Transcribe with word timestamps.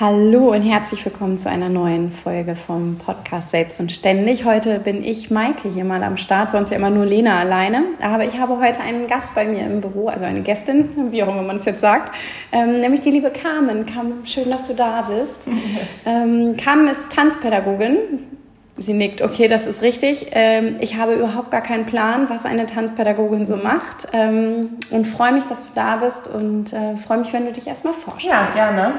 Hallo 0.00 0.52
und 0.52 0.62
herzlich 0.62 1.04
willkommen 1.04 1.36
zu 1.36 1.50
einer 1.50 1.68
neuen 1.68 2.10
Folge 2.10 2.54
vom 2.54 2.96
Podcast 2.96 3.50
Selbst 3.50 3.78
und 3.78 3.92
Ständig. 3.92 4.46
Heute 4.46 4.78
bin 4.78 5.04
ich 5.04 5.30
Maike 5.30 5.68
hier 5.68 5.84
mal 5.84 6.02
am 6.02 6.16
Start, 6.16 6.50
sonst 6.50 6.70
ja 6.70 6.76
immer 6.76 6.88
nur 6.88 7.04
Lena 7.04 7.38
alleine. 7.38 7.84
Aber 8.00 8.24
ich 8.24 8.40
habe 8.40 8.58
heute 8.58 8.80
einen 8.80 9.06
Gast 9.06 9.34
bei 9.34 9.44
mir 9.44 9.60
im 9.66 9.82
Büro, 9.82 10.08
also 10.08 10.24
eine 10.24 10.40
Gästin, 10.40 11.12
wie 11.12 11.22
auch 11.22 11.28
immer 11.28 11.42
man 11.42 11.56
es 11.56 11.66
jetzt 11.66 11.82
sagt, 11.82 12.14
ähm, 12.52 12.80
nämlich 12.80 13.02
die 13.02 13.10
liebe 13.10 13.30
Carmen. 13.30 13.84
Carmen, 13.84 14.26
schön, 14.26 14.48
dass 14.48 14.66
du 14.66 14.72
da 14.72 15.02
bist. 15.02 15.42
Ähm, 16.06 16.56
Carmen 16.56 16.88
ist 16.88 17.12
Tanzpädagogin. 17.12 17.96
Sie 18.78 18.94
nickt, 18.94 19.20
okay, 19.20 19.46
das 19.46 19.66
ist 19.66 19.82
richtig. 19.82 20.28
Ähm, 20.32 20.76
ich 20.80 20.96
habe 20.96 21.12
überhaupt 21.12 21.50
gar 21.50 21.60
keinen 21.60 21.84
Plan, 21.84 22.30
was 22.30 22.46
eine 22.46 22.64
Tanzpädagogin 22.64 23.44
so 23.44 23.56
macht 23.58 24.08
ähm, 24.14 24.78
und 24.90 25.06
freue 25.06 25.32
mich, 25.32 25.44
dass 25.44 25.66
du 25.66 25.72
da 25.74 25.96
bist 25.96 26.28
und 26.28 26.72
äh, 26.72 26.96
freue 26.96 27.18
mich, 27.18 27.30
wenn 27.34 27.44
du 27.44 27.52
dich 27.52 27.66
erstmal 27.66 27.92
vorstellst. 27.92 28.26
Ja, 28.26 28.48
gerne. 28.54 28.94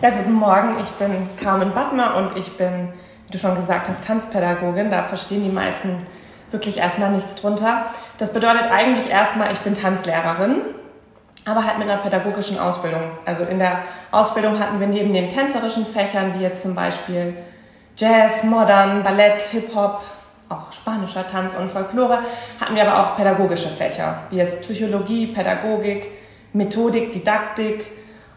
Ja, 0.00 0.10
guten 0.10 0.34
Morgen. 0.34 0.76
Ich 0.80 0.90
bin 0.90 1.28
Carmen 1.42 1.74
Battmer 1.74 2.14
und 2.14 2.36
ich 2.36 2.56
bin, 2.56 2.92
wie 3.26 3.32
du 3.32 3.38
schon 3.38 3.56
gesagt 3.56 3.88
hast, 3.88 4.06
Tanzpädagogin. 4.06 4.92
Da 4.92 5.02
verstehen 5.02 5.42
die 5.42 5.50
meisten 5.50 6.06
wirklich 6.52 6.78
erstmal 6.78 7.10
nichts 7.10 7.34
drunter. 7.34 7.86
Das 8.16 8.32
bedeutet 8.32 8.70
eigentlich 8.70 9.10
erstmal, 9.10 9.50
ich 9.50 9.58
bin 9.58 9.74
Tanzlehrerin, 9.74 10.60
aber 11.44 11.64
halt 11.64 11.80
mit 11.80 11.88
einer 11.88 12.00
pädagogischen 12.00 12.60
Ausbildung. 12.60 13.02
Also 13.24 13.42
in 13.42 13.58
der 13.58 13.80
Ausbildung 14.12 14.60
hatten 14.60 14.78
wir 14.78 14.86
neben 14.86 15.12
den 15.12 15.28
tänzerischen 15.28 15.84
Fächern, 15.84 16.38
wie 16.38 16.44
jetzt 16.44 16.62
zum 16.62 16.76
Beispiel 16.76 17.36
Jazz, 17.96 18.44
Modern, 18.44 19.02
Ballett, 19.02 19.42
Hip-Hop, 19.50 20.02
auch 20.48 20.72
spanischer 20.72 21.26
Tanz 21.26 21.56
und 21.56 21.72
Folklore, 21.72 22.20
hatten 22.60 22.76
wir 22.76 22.88
aber 22.88 23.02
auch 23.02 23.16
pädagogische 23.16 23.68
Fächer, 23.68 24.20
wie 24.30 24.36
jetzt 24.36 24.62
Psychologie, 24.62 25.26
Pädagogik, 25.26 26.06
Methodik, 26.52 27.10
Didaktik 27.10 27.84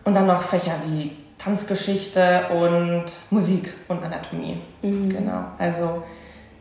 und 0.06 0.16
dann 0.16 0.26
noch 0.26 0.42
Fächer 0.42 0.74
wie 0.88 1.21
Tanzgeschichte 1.44 2.48
und 2.54 3.06
Musik 3.30 3.74
und 3.88 4.04
Anatomie. 4.04 4.62
Mhm. 4.82 5.10
Genau. 5.10 5.46
Also 5.58 6.04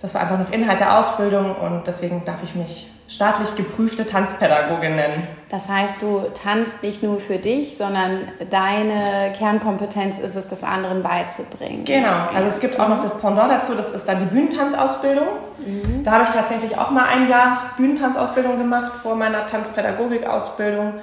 das 0.01 0.15
war 0.15 0.23
einfach 0.23 0.39
noch 0.39 0.51
Inhalt 0.51 0.81
der 0.81 0.99
Ausbildung 0.99 1.55
und 1.55 1.87
deswegen 1.87 2.25
darf 2.25 2.43
ich 2.43 2.55
mich 2.55 2.91
staatlich 3.11 3.57
geprüfte 3.57 4.07
Tanzpädagogin 4.07 4.95
nennen. 4.95 5.27
Das 5.51 5.69
heißt, 5.69 6.01
du 6.01 6.31
tanzt 6.33 6.83
nicht 6.85 7.03
nur 7.03 7.19
für 7.19 7.39
dich, 7.39 7.77
sondern 7.77 8.29
deine 8.51 9.33
Kernkompetenz 9.37 10.21
ist 10.21 10.37
es, 10.37 10.47
das 10.47 10.63
anderen 10.63 11.03
beizubringen. 11.03 11.85
Genau, 11.85 12.29
also 12.33 12.47
es 12.47 12.61
gibt 12.61 12.79
auch 12.79 12.89
noch 12.89 13.01
das 13.01 13.21
Pendant 13.21 13.51
dazu, 13.51 13.75
das 13.75 13.91
ist 13.91 14.07
dann 14.07 14.21
die 14.21 14.27
Bühnentanzausbildung. 14.27 15.27
Mhm. 15.59 16.05
Da 16.05 16.13
habe 16.13 16.25
ich 16.25 16.31
tatsächlich 16.31 16.79
auch 16.79 16.91
mal 16.93 17.05
ein 17.05 17.29
Jahr 17.29 17.73
Bühnentanzausbildung 17.77 18.59
gemacht 18.59 18.93
vor 19.03 19.17
meiner 19.17 19.45
Tanzpädagogikausbildung. 19.47 20.95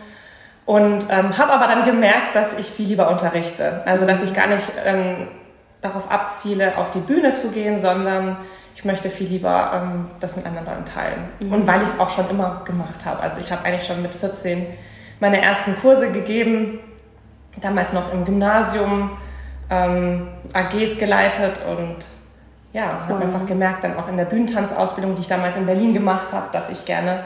Und 0.67 1.07
ähm, 1.09 1.37
habe 1.37 1.53
aber 1.53 1.67
dann 1.67 1.85
gemerkt, 1.85 2.35
dass 2.35 2.51
ich 2.59 2.69
viel 2.69 2.87
lieber 2.87 3.09
unterrichte. 3.09 3.83
Also 3.85 4.05
dass 4.05 4.21
ich 4.21 4.35
gar 4.35 4.47
nicht 4.47 4.69
ähm, 4.85 5.29
darauf 5.79 6.11
abziele, 6.11 6.77
auf 6.77 6.91
die 6.91 6.99
Bühne 6.99 7.31
zu 7.31 7.51
gehen, 7.51 7.79
sondern 7.79 8.35
ich 8.75 8.83
möchte 8.83 9.09
viel 9.09 9.29
lieber 9.29 9.71
ähm, 9.73 10.07
das 10.19 10.35
mit 10.35 10.45
anderen 10.45 10.67
Leuten 10.67 10.83
teilen. 10.83 11.29
Mhm. 11.39 11.53
Und 11.53 11.67
weil 11.67 11.81
ich 11.83 11.87
es 11.87 11.99
auch 12.01 12.09
schon 12.09 12.29
immer 12.29 12.63
gemacht 12.65 13.05
habe. 13.05 13.21
Also 13.21 13.39
ich 13.39 13.49
habe 13.49 13.63
eigentlich 13.63 13.87
schon 13.87 14.01
mit 14.01 14.13
14 14.13 14.67
meine 15.21 15.41
ersten 15.41 15.79
Kurse 15.79 16.11
gegeben, 16.11 16.79
damals 17.61 17.93
noch 17.93 18.13
im 18.13 18.25
Gymnasium, 18.25 19.11
ähm, 19.69 20.27
AGs 20.51 20.97
geleitet 20.97 21.61
und 21.65 22.05
ja, 22.73 23.07
habe 23.07 23.23
einfach 23.23 23.45
gemerkt, 23.45 23.85
dann 23.85 23.95
auch 23.97 24.09
in 24.09 24.17
der 24.17 24.25
Bühnentanzausbildung, 24.25 25.15
die 25.15 25.21
ich 25.21 25.27
damals 25.27 25.55
in 25.55 25.65
Berlin 25.65 25.93
gemacht 25.93 26.33
habe, 26.33 26.49
dass 26.51 26.69
ich 26.69 26.83
gerne 26.83 27.23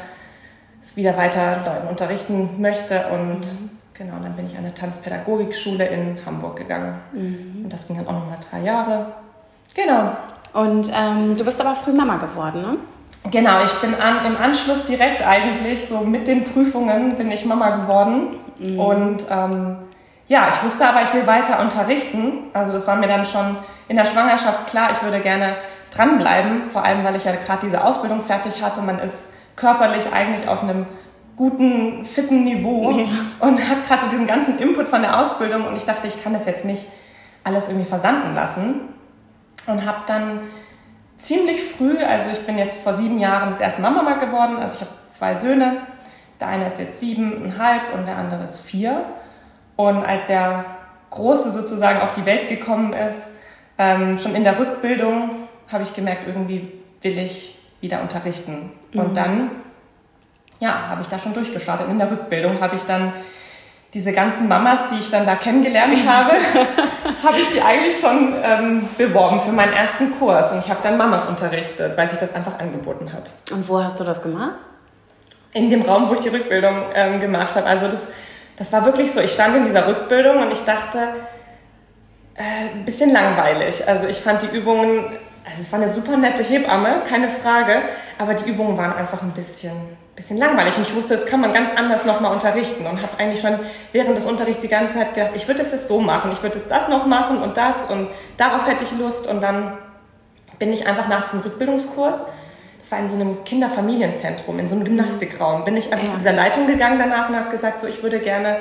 es 0.82 0.96
wieder 0.98 1.18
weiter 1.18 1.58
Leuten 1.66 1.88
unterrichten 1.88 2.62
möchte. 2.62 3.08
Und 3.08 3.40
mhm. 3.40 3.70
genau, 3.94 4.14
dann 4.22 4.36
bin 4.36 4.48
ich 4.48 4.58
an 4.58 4.66
eine 4.66 4.74
Tanzpädagogikschule 4.74 5.86
in 5.86 6.20
Hamburg 6.26 6.58
gegangen. 6.58 6.96
Mhm. 7.14 7.62
Und 7.64 7.74
das 7.74 7.88
ging 7.88 7.98
dann 7.98 8.08
auch 8.08 8.14
nochmal 8.14 8.38
drei 8.50 8.62
Jahre. 8.62 9.08
Genau. 9.74 10.12
Und 10.54 10.92
ähm, 10.94 11.38
du 11.38 11.46
bist 11.46 11.62
aber 11.62 11.76
früh 11.76 11.94
Mama 11.94 12.18
geworden, 12.18 12.62
ne? 12.62 12.78
Genau, 13.30 13.64
ich 13.64 13.72
bin 13.74 13.94
an, 13.94 14.26
im 14.26 14.36
Anschluss 14.36 14.86
direkt 14.86 15.26
eigentlich, 15.26 15.86
so 15.88 16.00
mit 16.00 16.28
den 16.28 16.44
Prüfungen, 16.44 17.16
bin 17.16 17.32
ich 17.32 17.46
Mama 17.46 17.70
geworden. 17.78 18.40
Mhm. 18.58 18.80
Und 18.80 19.26
ähm, 19.30 19.78
ja, 20.28 20.50
ich 20.50 20.64
wusste 20.64 20.88
aber, 20.88 21.04
ich 21.04 21.14
will 21.14 21.28
weiter 21.28 21.60
unterrichten. 21.60 22.46
Also 22.54 22.72
das 22.72 22.88
war 22.88 22.96
mir 22.96 23.08
dann 23.08 23.26
schon 23.26 23.58
in 23.88 23.96
der 23.96 24.06
Schwangerschaft 24.06 24.68
klar, 24.68 24.90
ich 24.92 25.04
würde 25.04 25.20
gerne 25.20 25.58
dranbleiben, 25.94 26.72
vor 26.72 26.84
allem 26.84 27.04
weil 27.04 27.16
ich 27.16 27.26
ja 27.26 27.36
gerade 27.36 27.60
diese 27.64 27.84
Ausbildung 27.84 28.22
fertig 28.22 28.62
hatte. 28.62 28.82
Man 28.82 29.00
ist 29.00 29.34
körperlich 29.56 30.12
eigentlich 30.12 30.48
auf 30.48 30.64
einem 30.64 30.86
guten, 31.36 32.06
fitten 32.06 32.44
Niveau 32.44 32.92
ja. 32.92 33.06
und 33.40 33.70
habe 33.70 33.82
gerade 33.88 34.04
so 34.04 34.10
diesen 34.10 34.28
ganzen 34.28 34.60
Input 34.60 34.88
von 34.88 35.02
der 35.02 35.20
Ausbildung 35.20 35.66
und 35.66 35.76
ich 35.76 35.86
dachte, 35.86 36.08
ich 36.08 36.24
kann 36.24 36.34
das 36.34 36.46
jetzt 36.46 36.66
nicht 36.66 36.86
alles 37.44 37.68
irgendwie 37.70 37.90
versanden 37.90 38.36
lassen 38.36 38.82
und 39.68 39.86
habe 39.86 40.00
dann 40.06 40.42
ziemlich 41.18 41.64
früh, 41.64 41.98
also 42.04 42.30
ich 42.32 42.46
bin 42.46 42.58
jetzt 42.58 42.82
vor 42.82 42.94
sieben 42.94 43.20
Jahren 43.20 43.50
das 43.50 43.60
erste 43.60 43.82
Mama 43.82 44.14
geworden, 44.14 44.58
also 44.58 44.76
ich 44.76 44.82
habe 44.82 44.92
zwei 45.12 45.36
Söhne, 45.36 45.78
der 46.40 46.48
eine 46.48 46.68
ist 46.68 46.80
jetzt 46.80 47.00
siebeneinhalb 47.00 47.94
und 47.94 48.06
der 48.06 48.18
andere 48.18 48.44
ist 48.44 48.62
vier 48.62 49.06
und 49.76 50.04
als 50.04 50.28
der 50.28 50.66
Große 51.12 51.52
sozusagen 51.52 52.02
auf 52.02 52.14
die 52.14 52.26
Welt 52.26 52.50
gekommen 52.50 52.94
ist, 52.94 53.30
ähm, 53.78 54.18
schon 54.18 54.36
in 54.36 54.44
der 54.44 54.60
Rückbildung 54.60 55.48
habe 55.72 55.84
ich 55.84 55.94
gemerkt, 55.94 56.28
irgendwie 56.28 56.72
will 57.02 57.18
ich 57.18 57.61
wieder 57.82 58.02
unterrichten. 58.02 58.72
Mhm. 58.94 59.00
Und 59.00 59.18
dann, 59.18 59.52
ja, 60.60 60.88
habe 60.90 61.02
ich 61.02 61.08
da 61.08 61.20
schon 61.20 61.34
durchgestartet. 61.34 61.90
In 61.90 61.98
der 61.98 62.10
Rückbildung 62.10 62.62
habe 62.62 62.76
ich 62.76 62.84
dann 62.84 63.14
diese 63.94 64.14
ganzen 64.14 64.48
Mamas, 64.48 64.88
die 64.90 65.00
ich 65.00 65.12
dann 65.12 65.26
da 65.26 65.36
kennengelernt 65.36 65.98
habe, 66.08 66.32
habe 67.24 67.38
ich 67.40 67.50
die 67.50 67.62
eigentlich 67.62 68.00
schon 68.00 68.34
ähm, 68.42 68.88
beworben 68.98 69.42
für 69.42 69.52
meinen 69.52 69.74
ersten 69.74 70.18
Kurs. 70.18 70.52
Und 70.52 70.60
ich 70.60 70.70
habe 70.70 70.80
dann 70.84 70.98
Mamas 70.98 71.28
unterrichtet, 71.28 71.98
weil 71.98 72.10
sich 72.10 72.20
das 72.20 72.34
einfach 72.34 72.58
angeboten 72.60 73.12
hat. 73.12 73.34
Und 73.52 73.68
wo 73.68 73.84
hast 73.84 74.00
du 74.00 74.04
das 74.04 74.22
gemacht? 74.22 74.56
In 75.54 75.70
dem 75.70 75.82
Raum, 75.82 76.08
wo 76.08 76.14
ich 76.14 76.22
die 76.22 76.30
Rückbildung 76.30 76.84
ähm, 76.94 77.20
gemacht 77.20 77.56
habe. 77.56 77.66
Also 77.66 77.88
das, 77.88 78.08
das 78.58 78.72
war 78.72 78.86
wirklich 78.86 79.12
so. 79.12 79.20
Ich 79.20 79.34
stand 79.34 79.58
in 79.58 79.66
dieser 79.66 79.86
Rückbildung 79.86 80.42
und 80.42 80.52
ich 80.52 80.64
dachte, 80.64 81.00
äh, 82.36 82.74
ein 82.74 82.86
bisschen 82.86 83.12
langweilig. 83.12 83.86
Also 83.86 84.08
ich 84.08 84.18
fand 84.18 84.42
die 84.44 84.56
Übungen 84.56 85.18
also 85.52 85.62
es 85.62 85.72
war 85.72 85.80
eine 85.80 85.90
super 85.90 86.18
nette 86.18 86.44
Hebamme, 86.44 87.04
keine 87.08 87.30
Frage, 87.30 87.84
aber 88.18 88.34
die 88.34 88.50
Übungen 88.50 88.78
waren 88.78 88.94
einfach 88.96 89.22
ein 89.22 89.32
bisschen, 89.32 89.74
bisschen 90.16 90.38
langweilig. 90.38 90.78
Und 90.78 90.84
ich 90.88 90.96
wusste, 90.96 91.16
das 91.16 91.26
kann 91.26 91.42
man 91.42 91.54
ganz 91.54 91.70
anders 91.76 92.06
nochmal 92.06 92.34
unterrichten 92.34 92.86
und 92.86 93.02
habe 93.02 93.20
eigentlich 93.20 93.42
schon 93.42 93.60
während 93.92 94.18
des 94.18 94.26
Unterrichts 94.26 94.62
die 94.62 94.68
ganze 94.68 94.96
Zeit 94.96 95.14
gedacht, 95.14 95.32
ich 95.36 95.48
würde 95.48 95.62
es 95.62 95.72
jetzt 95.72 95.88
so 95.88 96.00
machen, 96.00 96.32
ich 96.32 96.42
würde 96.42 96.58
es 96.58 96.68
das 96.68 96.88
noch 96.88 97.06
machen 97.06 97.42
und 97.42 97.58
das 97.58 97.90
und 97.90 98.08
darauf 98.38 98.68
hätte 98.68 98.84
ich 98.84 98.92
Lust. 98.98 99.28
Und 99.28 99.42
dann 99.42 99.78
bin 100.60 100.72
ich 100.72 100.88
einfach 100.88 101.08
nach 101.08 101.24
diesem 101.24 101.42
Rückbildungskurs, 101.42 102.16
das 102.82 102.92
war 102.92 103.00
in 103.00 103.10
so 103.10 103.16
einem 103.16 103.44
Kinderfamilienzentrum, 103.44 104.58
in 104.58 104.68
so 104.68 104.76
einem 104.76 104.86
Gymnastikraum, 104.86 105.66
bin 105.66 105.78
ich 105.78 105.92
einfach 105.92 106.08
ja. 106.08 106.12
zu 106.12 106.18
dieser 106.18 106.34
Leitung 106.34 106.66
gegangen 106.66 106.98
danach 106.98 107.30
und 107.30 107.36
habe 107.36 107.50
gesagt, 107.50 107.82
so 107.82 107.88
ich 107.88 108.02
würde 108.02 108.20
gerne 108.20 108.58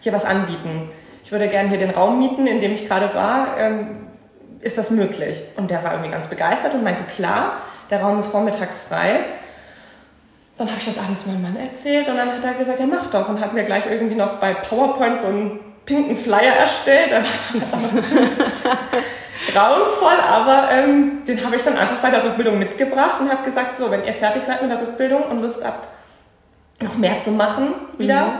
hier 0.00 0.12
was 0.12 0.24
anbieten. 0.24 0.90
Ich 1.24 1.32
würde 1.32 1.48
gerne 1.48 1.70
hier 1.70 1.78
den 1.78 1.90
Raum 1.90 2.18
mieten, 2.18 2.46
in 2.46 2.60
dem 2.60 2.72
ich 2.72 2.86
gerade 2.86 3.14
war. 3.14 3.56
Ähm, 3.58 3.88
ist 4.64 4.78
das 4.78 4.90
möglich? 4.90 5.42
Und 5.56 5.70
der 5.70 5.84
war 5.84 5.92
irgendwie 5.92 6.10
ganz 6.10 6.26
begeistert 6.26 6.74
und 6.74 6.82
meinte, 6.82 7.04
klar, 7.04 7.58
der 7.90 8.00
Raum 8.00 8.18
ist 8.18 8.28
vormittags 8.28 8.80
frei. 8.80 9.20
Dann 10.56 10.68
habe 10.68 10.78
ich 10.78 10.86
das 10.86 10.98
abends 10.98 11.26
meinem 11.26 11.42
Mann 11.42 11.56
erzählt 11.56 12.08
und 12.08 12.16
dann 12.16 12.32
hat 12.32 12.44
er 12.44 12.54
gesagt, 12.54 12.80
ja 12.80 12.86
mach 12.86 13.08
doch 13.08 13.28
und 13.28 13.40
hat 13.40 13.52
mir 13.52 13.64
gleich 13.64 13.84
irgendwie 13.86 14.14
noch 14.14 14.38
bei 14.38 14.54
PowerPoint 14.54 15.18
so 15.18 15.26
einen 15.26 15.60
pinken 15.84 16.16
Flyer 16.16 16.54
erstellt. 16.54 17.10
Der 17.10 17.22
war 17.22 17.80
dann 17.80 18.02
grauenvoll, 19.52 20.16
aber 20.26 20.70
ähm, 20.70 21.24
den 21.26 21.44
habe 21.44 21.56
ich 21.56 21.62
dann 21.62 21.76
einfach 21.76 21.96
bei 21.96 22.10
der 22.10 22.24
Rückbildung 22.24 22.58
mitgebracht 22.58 23.20
und 23.20 23.30
habe 23.30 23.42
gesagt, 23.42 23.76
so, 23.76 23.90
wenn 23.90 24.04
ihr 24.04 24.14
fertig 24.14 24.44
seid 24.44 24.62
mit 24.62 24.70
der 24.70 24.80
Rückbildung 24.80 25.24
und 25.24 25.42
Lust 25.42 25.64
habt, 25.64 25.88
noch 26.80 26.96
mehr 26.96 27.18
zu 27.18 27.32
machen 27.32 27.74
wieder, 27.98 28.26
mhm. 28.26 28.38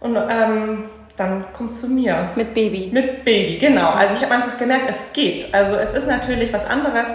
und 0.00 0.16
ähm, 0.28 0.84
dann 1.16 1.44
kommt 1.52 1.76
zu 1.76 1.88
mir. 1.88 2.30
Mit 2.36 2.54
Baby. 2.54 2.90
Mit 2.92 3.24
Baby, 3.24 3.58
genau. 3.58 3.90
Also 3.90 4.14
ich 4.14 4.22
habe 4.22 4.34
einfach 4.34 4.56
gemerkt, 4.56 4.86
es 4.88 5.12
geht. 5.12 5.52
Also 5.54 5.76
es 5.76 5.92
ist 5.92 6.06
natürlich 6.06 6.52
was 6.52 6.64
anderes, 6.64 7.08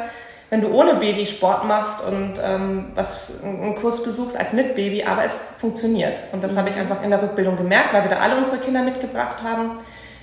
wenn 0.50 0.62
du 0.62 0.70
ohne 0.70 0.96
Baby 0.96 1.26
Sport 1.26 1.66
machst 1.66 2.02
und 2.06 2.34
ähm, 2.42 2.92
was 2.96 3.44
einen 3.44 3.76
Kurs 3.76 4.04
besuchst 4.04 4.38
als 4.38 4.54
mit 4.54 4.76
Baby, 4.76 5.04
aber 5.04 5.26
es 5.26 5.34
funktioniert. 5.58 6.24
Und 6.32 6.44
das 6.44 6.54
mhm. 6.54 6.60
habe 6.60 6.70
ich 6.70 6.76
einfach 6.76 7.04
in 7.04 7.10
der 7.10 7.22
Rückbildung 7.22 7.58
gemerkt, 7.58 7.94
weil 7.94 8.04
wir 8.04 8.10
da 8.10 8.18
alle 8.18 8.38
unsere 8.38 8.58
Kinder 8.58 8.82
mitgebracht 8.82 9.44
haben. 9.44 9.80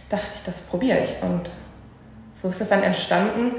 Dachte 0.08 0.28
ich, 0.34 0.42
das 0.44 0.60
probiere 0.62 1.00
ich. 1.00 1.16
Und 1.22 1.50
so 2.34 2.48
ist 2.48 2.60
es 2.60 2.68
dann 2.68 2.82
entstanden, 2.82 3.56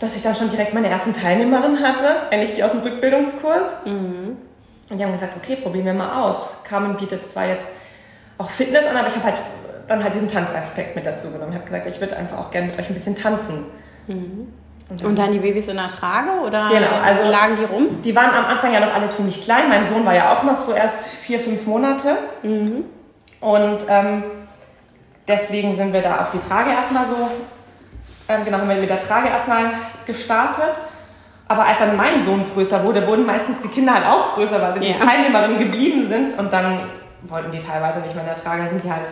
dass 0.00 0.16
ich 0.16 0.22
dann 0.22 0.34
schon 0.34 0.50
direkt 0.50 0.74
meine 0.74 0.88
ersten 0.88 1.12
Teilnehmerinnen 1.12 1.80
hatte, 1.82 2.30
eigentlich 2.30 2.54
die 2.54 2.64
aus 2.64 2.72
dem 2.72 2.80
Rückbildungskurs. 2.80 3.66
Mhm. 3.84 4.36
Und 4.90 4.98
die 4.98 5.04
haben 5.04 5.12
gesagt, 5.12 5.34
okay, 5.36 5.56
probieren 5.56 5.86
wir 5.86 5.94
mal 5.94 6.24
aus. 6.24 6.62
Carmen 6.64 6.96
bietet 6.96 7.28
zwar 7.28 7.46
jetzt 7.46 7.66
auch 8.38 8.50
Fitness 8.50 8.86
an, 8.86 8.96
aber 8.96 9.08
ich 9.08 9.14
habe 9.14 9.24
halt 9.24 9.36
dann 9.86 10.02
halt 10.02 10.14
diesen 10.14 10.28
Tanzaspekt 10.28 10.96
mit 10.96 11.06
dazu 11.06 11.30
genommen. 11.30 11.52
Ich 11.52 11.56
habe 11.56 11.66
gesagt, 11.66 11.86
ich 11.86 12.00
würde 12.00 12.16
einfach 12.16 12.38
auch 12.38 12.50
gerne 12.50 12.68
mit 12.68 12.78
euch 12.78 12.88
ein 12.88 12.94
bisschen 12.94 13.16
tanzen. 13.16 13.66
Mhm. 14.06 14.48
Und 14.88 15.00
dann, 15.00 15.08
und 15.08 15.18
dann, 15.18 15.32
die 15.32 15.38
Babys 15.38 15.68
in 15.68 15.76
der 15.76 15.88
Trage 15.88 16.30
oder 16.46 16.68
genau, 16.68 16.88
also 17.02 17.24
lagen 17.24 17.56
die 17.58 17.64
rum? 17.64 18.02
Die 18.02 18.14
waren 18.14 18.30
am 18.30 18.44
Anfang 18.44 18.72
ja 18.72 18.80
noch 18.80 18.94
alle 18.94 19.08
ziemlich 19.08 19.40
klein. 19.40 19.68
Mein 19.68 19.86
Sohn 19.86 20.04
war 20.04 20.14
ja 20.14 20.36
auch 20.36 20.42
noch 20.42 20.60
so 20.60 20.72
erst 20.72 21.04
vier, 21.04 21.40
fünf 21.40 21.66
Monate. 21.66 22.18
Mhm. 22.42 22.84
Und 23.40 23.78
ähm, 23.88 24.24
deswegen 25.26 25.72
sind 25.72 25.92
wir 25.92 26.02
da 26.02 26.20
auf 26.20 26.30
die 26.32 26.38
Trage 26.38 26.70
erstmal 26.70 27.06
so, 27.06 27.16
ähm, 28.28 28.44
genau, 28.44 28.58
haben 28.58 28.68
wir 28.68 28.76
mit 28.76 28.90
der 28.90 29.00
Trage 29.00 29.28
erstmal 29.28 29.70
gestartet. 30.06 30.72
Aber 31.48 31.66
als 31.66 31.78
dann 31.78 31.96
mein 31.96 32.24
Sohn 32.24 32.44
größer 32.52 32.84
wurde, 32.84 33.06
wurden 33.06 33.24
meistens 33.24 33.60
die 33.62 33.68
Kinder 33.68 33.94
halt 33.94 34.06
auch 34.06 34.34
größer, 34.34 34.60
weil 34.60 34.80
die 34.80 34.90
ja. 34.90 34.96
Teilnehmerinnen 34.96 35.58
geblieben 35.58 36.06
sind. 36.06 36.38
Und 36.38 36.52
dann 36.52 36.78
wollten 37.28 37.50
die 37.50 37.60
teilweise 37.60 38.00
nicht 38.00 38.14
mehr 38.14 38.24
in 38.24 38.30
der 38.30 38.36
Trage, 38.36 38.62
dann 38.62 38.70
sind 38.70 38.84
die 38.84 38.90
halt 38.90 39.06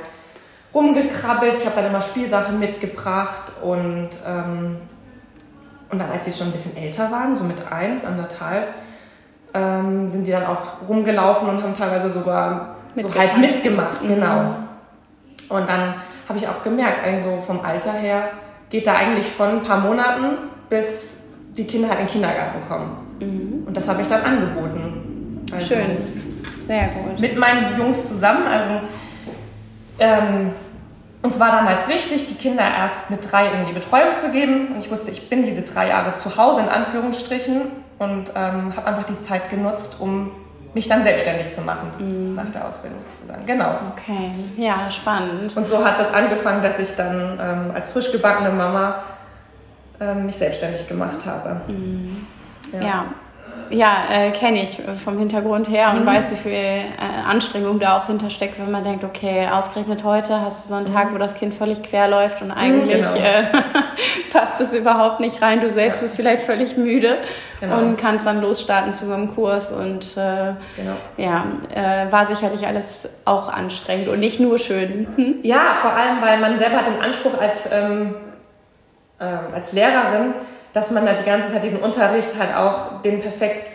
rumgekrabbelt. 0.74 1.56
Ich 1.56 1.66
habe 1.66 1.76
dann 1.76 1.86
immer 1.86 2.02
Spielsachen 2.02 2.58
mitgebracht 2.58 3.52
und, 3.62 4.10
ähm, 4.26 4.78
und 5.90 5.98
dann, 5.98 6.10
als 6.10 6.24
sie 6.24 6.32
schon 6.32 6.48
ein 6.48 6.52
bisschen 6.52 6.76
älter 6.76 7.10
waren, 7.10 7.34
so 7.36 7.44
mit 7.44 7.70
eins, 7.70 8.04
anderthalb, 8.04 8.68
ähm, 9.54 10.08
sind 10.08 10.26
die 10.26 10.30
dann 10.30 10.46
auch 10.46 10.88
rumgelaufen 10.88 11.48
und 11.48 11.62
haben 11.62 11.74
teilweise 11.74 12.10
sogar 12.10 12.76
so 12.94 13.14
halb 13.14 13.38
mitgemacht, 13.38 14.02
mhm. 14.02 14.08
genau. 14.08 14.54
Und 15.48 15.68
dann 15.68 15.94
habe 16.28 16.38
ich 16.38 16.48
auch 16.48 16.62
gemerkt, 16.62 17.04
also 17.04 17.42
vom 17.46 17.60
Alter 17.60 17.92
her 17.92 18.30
geht 18.70 18.86
da 18.86 18.94
eigentlich 18.94 19.26
von 19.26 19.50
ein 19.50 19.62
paar 19.62 19.80
Monaten 19.80 20.38
bis 20.72 21.24
die 21.54 21.64
Kinder 21.64 21.90
halt 21.90 22.00
in 22.00 22.06
den 22.06 22.12
Kindergarten 22.12 22.66
kommen. 22.66 22.96
Mhm. 23.20 23.66
Und 23.66 23.76
das 23.76 23.86
habe 23.86 24.00
ich 24.00 24.08
dann 24.08 24.22
angeboten. 24.22 25.44
Also, 25.52 25.66
Schön. 25.66 25.98
Sehr 26.66 26.88
gut. 26.88 27.18
Mit 27.18 27.36
meinen 27.36 27.76
Jungs 27.78 28.08
zusammen. 28.08 28.46
Also 28.46 28.80
ähm, 29.98 30.52
uns 31.22 31.38
war 31.38 31.52
damals 31.52 31.88
wichtig, 31.88 32.26
die 32.26 32.34
Kinder 32.34 32.62
erst 32.62 33.10
mit 33.10 33.30
drei 33.30 33.46
in 33.46 33.66
die 33.66 33.72
Betreuung 33.72 34.16
zu 34.16 34.30
geben. 34.30 34.68
Und 34.74 34.78
ich 34.78 34.90
wusste, 34.90 35.10
ich 35.10 35.28
bin 35.28 35.44
diese 35.44 35.62
drei 35.62 35.88
Jahre 35.88 36.14
zu 36.14 36.36
Hause 36.36 36.62
in 36.62 36.68
Anführungsstrichen 36.68 37.62
und 37.98 38.32
ähm, 38.34 38.76
habe 38.76 38.86
einfach 38.86 39.04
die 39.04 39.22
Zeit 39.22 39.48
genutzt, 39.48 39.96
um 40.00 40.32
mich 40.74 40.88
dann 40.88 41.02
selbstständig 41.02 41.52
zu 41.52 41.60
machen 41.60 41.90
mm. 41.98 42.34
nach 42.34 42.50
der 42.50 42.66
Ausbildung 42.66 42.98
sozusagen. 43.14 43.44
Genau. 43.46 43.76
Okay, 43.92 44.30
ja, 44.56 44.74
spannend. 44.90 45.54
Und 45.54 45.66
so 45.66 45.84
hat 45.84 46.00
das 46.00 46.12
angefangen, 46.12 46.62
dass 46.62 46.78
ich 46.78 46.96
dann 46.96 47.38
ähm, 47.40 47.70
als 47.74 47.90
frisch 47.90 48.10
gebackene 48.10 48.50
Mama 48.50 49.02
ähm, 50.00 50.26
mich 50.26 50.36
selbstständig 50.36 50.88
gemacht 50.88 51.26
habe. 51.26 51.60
Mm. 51.70 52.26
Ja. 52.72 52.80
ja. 52.80 53.04
Ja, 53.70 54.04
äh, 54.10 54.30
kenne 54.30 54.62
ich 54.62 54.80
vom 55.02 55.18
Hintergrund 55.18 55.68
her 55.68 55.92
und 55.94 56.02
mhm. 56.02 56.06
weiß, 56.06 56.30
wie 56.30 56.36
viel 56.36 56.52
äh, 56.52 56.82
Anstrengung 57.26 57.78
da 57.78 57.98
auch 57.98 58.06
hintersteckt, 58.06 58.58
wenn 58.58 58.70
man 58.70 58.84
denkt, 58.84 59.04
okay, 59.04 59.48
ausgerechnet 59.50 60.04
heute 60.04 60.40
hast 60.40 60.64
du 60.64 60.68
so 60.68 60.74
einen 60.74 60.86
mhm. 60.86 60.94
Tag, 60.94 61.14
wo 61.14 61.18
das 61.18 61.34
Kind 61.34 61.54
völlig 61.54 61.82
quer 61.82 62.08
läuft 62.08 62.42
und 62.42 62.50
eigentlich 62.50 63.02
genau. 63.02 63.14
äh, 63.14 63.44
passt 64.32 64.60
es 64.60 64.74
überhaupt 64.74 65.20
nicht 65.20 65.42
rein. 65.42 65.60
Du 65.60 65.70
selbst 65.70 66.00
ja. 66.00 66.02
bist 66.04 66.16
vielleicht 66.16 66.42
völlig 66.42 66.76
müde 66.76 67.18
genau. 67.60 67.78
und 67.78 67.96
kannst 67.96 68.26
dann 68.26 68.40
losstarten 68.40 68.92
zu 68.92 69.06
so 69.06 69.12
einem 69.12 69.34
Kurs 69.34 69.72
und 69.72 70.16
äh, 70.16 70.54
genau. 70.76 70.96
ja, 71.16 71.44
äh, 71.74 72.10
war 72.10 72.26
sicherlich 72.26 72.66
alles 72.66 73.08
auch 73.24 73.48
anstrengend 73.48 74.08
und 74.08 74.20
nicht 74.20 74.40
nur 74.40 74.58
schön. 74.58 75.06
Hm? 75.16 75.36
Ja, 75.42 75.74
vor 75.80 75.92
allem, 75.92 76.20
weil 76.20 76.38
man 76.40 76.58
selber 76.58 76.78
hat 76.78 76.86
den 76.86 77.00
Anspruch 77.00 77.40
als, 77.40 77.70
ähm, 77.72 78.14
ähm 79.20 79.38
als 79.54 79.72
Lehrerin, 79.72 80.34
dass 80.72 80.90
man 80.90 81.06
da 81.06 81.12
die 81.12 81.24
ganze 81.24 81.52
Zeit 81.52 81.64
diesen 81.64 81.80
Unterricht 81.80 82.30
halt 82.38 82.54
auch 82.56 83.02
den 83.02 83.20
perfekt 83.20 83.70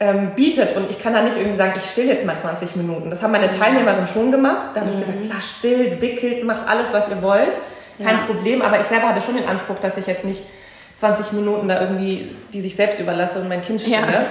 ähm, 0.00 0.32
bietet. 0.34 0.76
Und 0.76 0.90
ich 0.90 0.98
kann 0.98 1.12
da 1.12 1.22
nicht 1.22 1.36
irgendwie 1.36 1.56
sagen, 1.56 1.74
ich 1.76 1.84
still 1.84 2.06
jetzt 2.06 2.26
mal 2.26 2.36
20 2.36 2.76
Minuten. 2.76 3.10
Das 3.10 3.22
haben 3.22 3.32
meine 3.32 3.48
mhm. 3.48 3.52
Teilnehmerin 3.52 4.06
schon 4.06 4.30
gemacht. 4.30 4.70
Da 4.74 4.80
habe 4.80 4.90
ich 4.90 4.96
mhm. 4.96 5.00
gesagt, 5.00 5.22
klar, 5.24 5.40
stillt, 5.40 6.00
wickelt, 6.00 6.44
macht 6.44 6.68
alles, 6.68 6.92
was 6.92 7.08
ihr 7.08 7.22
wollt. 7.22 7.52
Kein 7.98 8.16
ja. 8.16 8.22
Problem. 8.26 8.62
Aber 8.62 8.80
ich 8.80 8.86
selber 8.86 9.08
hatte 9.08 9.20
schon 9.20 9.36
den 9.36 9.46
Anspruch, 9.46 9.78
dass 9.78 9.96
ich 9.96 10.06
jetzt 10.06 10.24
nicht 10.24 10.42
20 10.96 11.32
Minuten 11.32 11.68
da 11.68 11.80
irgendwie 11.80 12.34
die 12.52 12.60
sich 12.60 12.76
selbst 12.76 13.00
überlasse 13.00 13.40
und 13.40 13.48
mein 13.48 13.62
Kind 13.62 13.80
stille. 13.80 13.96
Ja. 13.96 14.24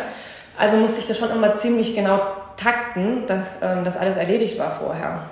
Also 0.57 0.77
musste 0.77 0.99
ich 0.99 1.07
da 1.07 1.13
schon 1.13 1.31
immer 1.31 1.55
ziemlich 1.55 1.95
genau 1.95 2.19
takten, 2.57 3.25
dass 3.25 3.61
ähm, 3.61 3.83
das 3.83 3.97
alles 3.97 4.17
erledigt 4.17 4.59
war 4.59 4.71
vorher. 4.71 5.23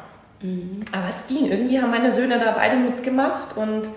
Mhm. 0.42 0.84
Aber 0.92 1.06
es 1.10 1.28
ging. 1.28 1.52
Irgendwie 1.52 1.82
haben 1.82 1.92
meine 1.92 2.12
Söhne 2.12 2.40
da 2.40 2.52
beide 2.52 2.78
mitgemacht 2.78 3.58
und 3.58 3.90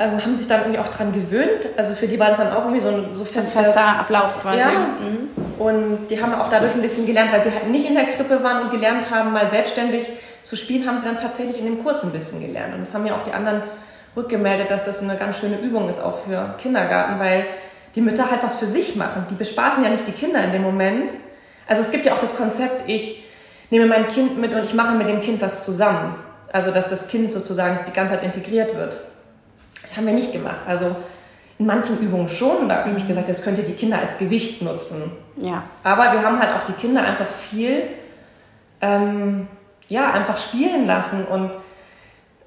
ähm, 0.00 0.12
haben 0.12 0.38
sich 0.38 0.48
dann 0.48 0.60
irgendwie 0.60 0.78
auch 0.78 0.88
dran 0.88 1.12
gewöhnt. 1.12 1.68
Also 1.76 1.94
für 1.94 2.08
die 2.08 2.18
war 2.18 2.30
das 2.30 2.38
dann 2.38 2.52
auch 2.52 2.64
irgendwie 2.64 2.80
so 2.80 2.88
ein 2.88 3.08
so 3.12 3.26
fester, 3.26 3.62
fester 3.62 3.86
Ablauf 4.00 4.40
quasi. 4.40 4.58
Ja. 4.58 4.70
Mhm. 4.70 5.60
Und 5.60 6.08
die 6.08 6.20
haben 6.22 6.34
auch 6.34 6.48
dadurch 6.48 6.74
ein 6.74 6.80
bisschen 6.80 7.04
gelernt, 7.04 7.32
weil 7.32 7.42
sie 7.42 7.50
halt 7.50 7.68
nicht 7.68 7.86
in 7.86 7.94
der 7.94 8.06
Krippe 8.06 8.42
waren 8.42 8.62
und 8.62 8.70
gelernt 8.70 9.10
haben, 9.10 9.32
mal 9.32 9.50
selbstständig 9.50 10.06
zu 10.42 10.56
spielen, 10.56 10.86
haben 10.86 11.00
sie 11.00 11.06
dann 11.06 11.18
tatsächlich 11.18 11.58
in 11.58 11.66
dem 11.66 11.84
Kurs 11.84 12.02
ein 12.02 12.12
bisschen 12.12 12.40
gelernt. 12.40 12.72
Und 12.72 12.80
das 12.80 12.94
haben 12.94 13.04
ja 13.04 13.14
auch 13.14 13.24
die 13.24 13.32
anderen 13.32 13.62
rückgemeldet, 14.16 14.70
dass 14.70 14.86
das 14.86 15.02
eine 15.02 15.16
ganz 15.16 15.38
schöne 15.38 15.58
Übung 15.58 15.86
ist 15.86 16.02
auch 16.02 16.24
für 16.24 16.54
Kindergarten, 16.56 17.20
weil 17.20 17.44
die 17.94 18.00
Mütter 18.00 18.30
halt 18.30 18.42
was 18.42 18.58
für 18.58 18.66
sich 18.66 18.96
machen. 18.96 19.26
Die 19.28 19.34
bespaßen 19.34 19.84
ja 19.84 19.90
nicht 19.90 20.06
die 20.06 20.12
Kinder 20.12 20.42
in 20.42 20.52
dem 20.52 20.62
Moment. 20.62 21.10
Also 21.68 21.82
es 21.82 21.90
gibt 21.90 22.06
ja 22.06 22.14
auch 22.14 22.18
das 22.18 22.34
Konzept, 22.36 22.84
ich 22.86 23.22
nehme 23.68 23.84
mein 23.84 24.08
Kind 24.08 24.38
mit 24.38 24.54
und 24.54 24.62
ich 24.62 24.72
mache 24.72 24.94
mit 24.94 25.10
dem 25.10 25.20
Kind 25.20 25.42
was 25.42 25.62
zusammen. 25.62 26.14
Also 26.50 26.70
dass 26.70 26.88
das 26.88 27.06
Kind 27.08 27.30
sozusagen 27.30 27.80
die 27.86 27.92
ganze 27.92 28.14
Zeit 28.14 28.24
integriert 28.24 28.74
wird. 28.74 28.98
Das 29.90 29.96
haben 29.96 30.06
wir 30.06 30.14
nicht 30.14 30.32
gemacht. 30.32 30.60
Also 30.68 30.94
in 31.58 31.66
manchen 31.66 31.98
Übungen 31.98 32.28
schon. 32.28 32.68
Da 32.68 32.86
habe 32.86 32.96
ich 32.96 33.06
gesagt, 33.06 33.28
das 33.28 33.42
könnt 33.42 33.58
ihr 33.58 33.64
die 33.64 33.74
Kinder 33.74 33.98
als 33.98 34.16
Gewicht 34.16 34.62
nutzen. 34.62 35.12
Ja. 35.36 35.64
Aber 35.84 36.12
wir 36.12 36.22
haben 36.22 36.38
halt 36.38 36.54
auch 36.54 36.64
die 36.64 36.72
Kinder 36.72 37.02
einfach 37.02 37.28
viel, 37.28 37.82
ähm, 38.80 39.48
ja, 39.88 40.12
einfach 40.12 40.38
spielen 40.38 40.86
lassen. 40.86 41.26
Und 41.26 41.50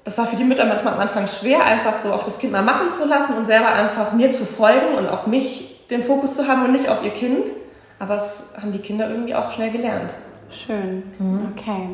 das 0.04 0.18
war 0.18 0.26
für 0.26 0.36
die 0.36 0.44
Mütter 0.44 0.64
manchmal 0.64 0.94
am 0.94 1.00
Anfang 1.00 1.26
schwer, 1.26 1.64
einfach 1.64 1.96
so 1.96 2.12
auch 2.12 2.24
das 2.24 2.38
Kind 2.38 2.52
mal 2.52 2.62
machen 2.62 2.88
zu 2.88 3.06
lassen 3.06 3.34
und 3.34 3.46
selber 3.46 3.72
einfach 3.72 4.12
mir 4.14 4.30
zu 4.30 4.46
folgen 4.46 4.96
und 4.96 5.06
auf 5.06 5.26
mich 5.26 5.86
den 5.90 6.02
Fokus 6.02 6.34
zu 6.34 6.48
haben 6.48 6.64
und 6.64 6.72
nicht 6.72 6.88
auf 6.88 7.04
ihr 7.04 7.12
Kind. 7.12 7.52
Aber 7.98 8.14
das 8.14 8.54
haben 8.60 8.72
die 8.72 8.78
Kinder 8.78 9.08
irgendwie 9.08 9.34
auch 9.34 9.50
schnell 9.50 9.70
gelernt. 9.70 10.12
Schön. 10.50 11.02
Mhm. 11.18 11.52
Okay. 11.52 11.88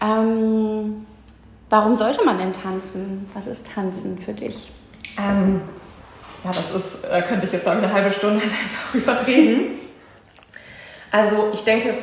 Ähm, 0.00 1.06
Warum 1.68 1.96
sollte 1.96 2.24
man 2.24 2.38
denn 2.38 2.52
tanzen? 2.52 3.28
Was 3.34 3.46
ist 3.46 3.66
Tanzen 3.74 4.18
für 4.18 4.32
dich? 4.32 4.70
Ähm, 5.18 5.60
ja, 6.44 6.52
das 6.52 6.70
ist, 6.70 6.98
da 7.02 7.20
könnte 7.22 7.46
ich 7.46 7.52
jetzt 7.52 7.66
noch 7.66 7.72
eine 7.72 7.92
halbe 7.92 8.12
Stunde 8.12 8.42
darüber 8.92 9.26
reden. 9.26 9.78
Also 11.10 11.50
ich 11.52 11.64
denke, 11.64 11.94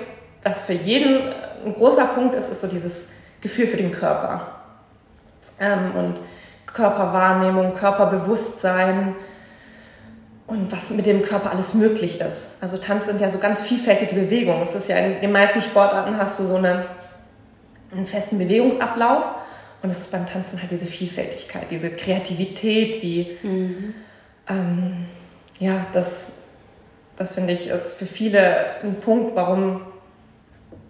dass 0.43 0.62
für 0.62 0.74
jeden 0.74 1.34
ein 1.65 1.74
großer 1.74 2.05
Punkt 2.08 2.36
ist, 2.36 2.50
ist 2.50 2.62
so 2.62 2.67
dieses 2.67 3.12
Gefühl 3.39 3.67
für 3.67 3.77
den 3.77 3.93
Körper. 3.93 4.48
Ähm, 5.60 5.96
und 5.96 6.20
Körperwahrnehmung, 6.65 7.74
Körperbewusstsein 7.74 9.15
und 10.48 10.72
was 10.72 10.89
mit 10.89 11.05
dem 11.05 11.24
Körper 11.24 11.51
alles 11.51 11.74
möglich 11.74 12.20
ist. 12.20 12.58
Also 12.62 12.77
Tanz 12.77 13.05
sind 13.05 13.22
ja 13.22 13.29
so 13.29 13.38
ganz 13.38 13.62
vielfältige 13.62 14.15
Bewegungen. 14.15 14.62
Es 14.62 14.75
ist 14.75 14.89
ja 14.89 14.98
in 14.98 15.22
den 15.22 15.32
meisten 15.32 15.62
Sportarten 15.62 16.17
hast 16.17 16.39
du 16.39 16.48
so 16.48 16.55
eine, 16.55 16.88
einen 17.91 18.08
festen 18.08 18.39
Bewegungsablauf 18.39 19.24
und 19.84 19.92
es 19.92 20.00
ist 20.00 20.12
beim 20.12 20.25
Tanzen 20.25 20.60
halt 20.60 20.72
diese 20.72 20.88
Vielfältigkeit, 20.88 21.70
diese 21.70 21.92
Kreativität, 21.92 23.04
die, 23.04 23.38
mhm. 23.44 23.94
ähm, 24.50 25.06
ja, 25.60 25.86
das, 25.94 26.28
das 27.18 27.34
finde 27.34 27.54
ich 27.54 27.68
ist 27.68 28.00
für 28.00 28.08
viele 28.08 28.82
ein 28.82 29.00
Punkt, 29.00 29.36
warum 29.36 29.82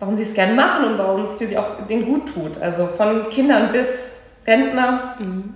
warum 0.03 0.17
sie 0.17 0.23
es 0.23 0.33
gerne 0.33 0.53
machen 0.53 0.85
und 0.85 0.97
warum 0.97 1.23
es 1.23 1.35
für 1.35 1.47
sie 1.47 1.57
auch 1.57 1.87
denen 1.87 2.05
gut 2.05 2.33
tut. 2.33 2.61
Also 2.61 2.87
von 2.87 3.29
Kindern 3.29 3.71
bis 3.71 4.21
Rentner. 4.45 5.15
Mhm. 5.17 5.55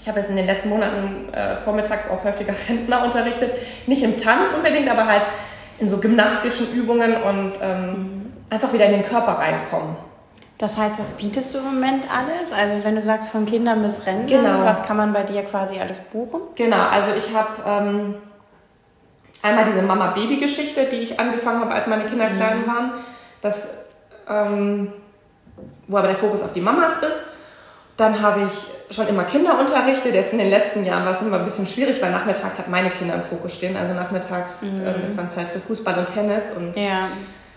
Ich 0.00 0.08
habe 0.08 0.18
jetzt 0.18 0.30
in 0.30 0.36
den 0.36 0.46
letzten 0.46 0.70
Monaten 0.70 1.32
äh, 1.32 1.56
vormittags 1.56 2.10
auch 2.10 2.24
häufiger 2.24 2.54
Rentner 2.68 3.04
unterrichtet. 3.04 3.52
Nicht 3.86 4.02
im 4.02 4.18
Tanz 4.18 4.50
unbedingt, 4.50 4.88
aber 4.88 5.06
halt 5.06 5.22
in 5.78 5.88
so 5.88 6.00
gymnastischen 6.00 6.72
Übungen 6.72 7.14
und 7.22 7.52
ähm, 7.62 7.90
mhm. 7.90 8.32
einfach 8.50 8.72
wieder 8.72 8.86
in 8.86 8.92
den 8.92 9.04
Körper 9.04 9.32
reinkommen. 9.32 9.96
Das 10.58 10.78
heißt, 10.78 10.98
was 10.98 11.10
bietest 11.10 11.54
du 11.54 11.58
im 11.58 11.64
Moment 11.64 12.04
alles? 12.10 12.52
Also 12.52 12.76
wenn 12.82 12.94
du 12.94 13.02
sagst 13.02 13.28
von 13.28 13.44
Kindern 13.44 13.82
bis 13.82 14.06
Rentner, 14.06 14.42
genau. 14.42 14.64
was 14.64 14.82
kann 14.82 14.96
man 14.96 15.12
bei 15.12 15.22
dir 15.22 15.42
quasi 15.42 15.78
alles 15.78 15.98
buchen? 15.98 16.40
Genau, 16.54 16.88
also 16.88 17.10
ich 17.16 17.34
habe 17.34 17.48
ähm, 17.66 18.14
einmal 19.42 19.66
diese 19.66 19.82
Mama-Baby-Geschichte, 19.82 20.86
die 20.86 20.96
ich 20.96 21.20
angefangen 21.20 21.60
habe, 21.60 21.74
als 21.74 21.86
meine 21.86 22.04
Kinder 22.04 22.30
mhm. 22.30 22.36
klein 22.36 22.66
waren, 22.66 22.90
das, 23.42 23.84
ähm, 24.28 24.92
wo 25.88 25.98
aber 25.98 26.08
der 26.08 26.16
Fokus 26.16 26.42
auf 26.42 26.54
die 26.54 26.62
Mamas 26.62 27.02
ist. 27.02 27.24
Dann 27.98 28.20
habe 28.20 28.42
ich 28.46 28.94
schon 28.94 29.08
immer 29.08 29.24
Kinder 29.24 29.58
unterrichtet. 29.58 30.14
Jetzt 30.14 30.32
in 30.32 30.38
den 30.38 30.50
letzten 30.50 30.84
Jahren 30.84 31.04
war 31.04 31.12
es 31.12 31.22
immer 31.22 31.38
ein 31.38 31.44
bisschen 31.44 31.66
schwierig, 31.66 32.00
weil 32.02 32.10
nachmittags 32.12 32.58
hat 32.58 32.68
meine 32.68 32.90
Kinder 32.90 33.14
im 33.14 33.22
Fokus 33.22 33.54
stehen. 33.54 33.76
Also 33.76 33.94
nachmittags 33.94 34.62
mhm. 34.62 34.86
ähm, 34.86 35.04
ist 35.06 35.18
dann 35.18 35.30
Zeit 35.30 35.48
für 35.48 35.60
Fußball 35.60 35.98
und 35.98 36.12
Tennis 36.12 36.50
und 36.56 36.76
ja. 36.76 37.08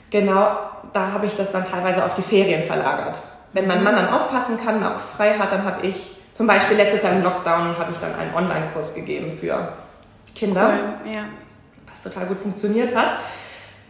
Genau 0.10 0.58
da 0.94 1.12
habe 1.12 1.26
ich 1.26 1.36
das 1.36 1.52
dann 1.52 1.66
teilweise 1.66 2.04
auf 2.04 2.16
die 2.16 2.22
Ferien 2.22 2.64
verlagert. 2.64 3.20
Wenn 3.54 3.68
mein 3.68 3.84
Mann 3.84 3.96
dann 3.96 4.10
aufpassen 4.10 4.60
kann, 4.64 4.84
auch 4.84 5.00
frei 5.00 5.34
hat, 5.38 5.52
dann 5.52 5.64
habe 5.64 5.86
ich 5.86 6.16
zum 6.34 6.48
Beispiel 6.48 6.78
letztes 6.78 7.04
Jahr 7.04 7.14
im 7.14 7.24
Lockdown 7.24 7.78
habe 7.78 7.92
ich 7.92 7.98
dann 7.98 8.16
einen 8.16 8.34
Online-Kurs 8.34 8.94
gegeben 8.94 9.30
für 9.30 9.74
Kinder, 10.36 10.70
cool. 11.04 11.12
ja. 11.12 11.22
was 11.90 12.02
total 12.02 12.28
gut 12.28 12.40
funktioniert 12.40 12.96
hat. 12.96 13.20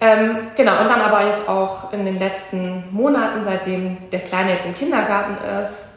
Ähm, 0.02 0.48
genau, 0.56 0.82
und 0.82 0.88
dann 0.88 1.02
aber 1.02 1.28
jetzt 1.28 1.48
auch 1.50 1.92
in 1.92 2.06
den 2.06 2.18
letzten 2.18 2.86
Monaten, 2.92 3.44
seitdem 3.44 4.10
der 4.12 4.22
Kleine 4.22 4.54
jetzt 4.54 4.66
im 4.66 4.74
Kindergarten 4.74 5.44
ist, 5.62 5.90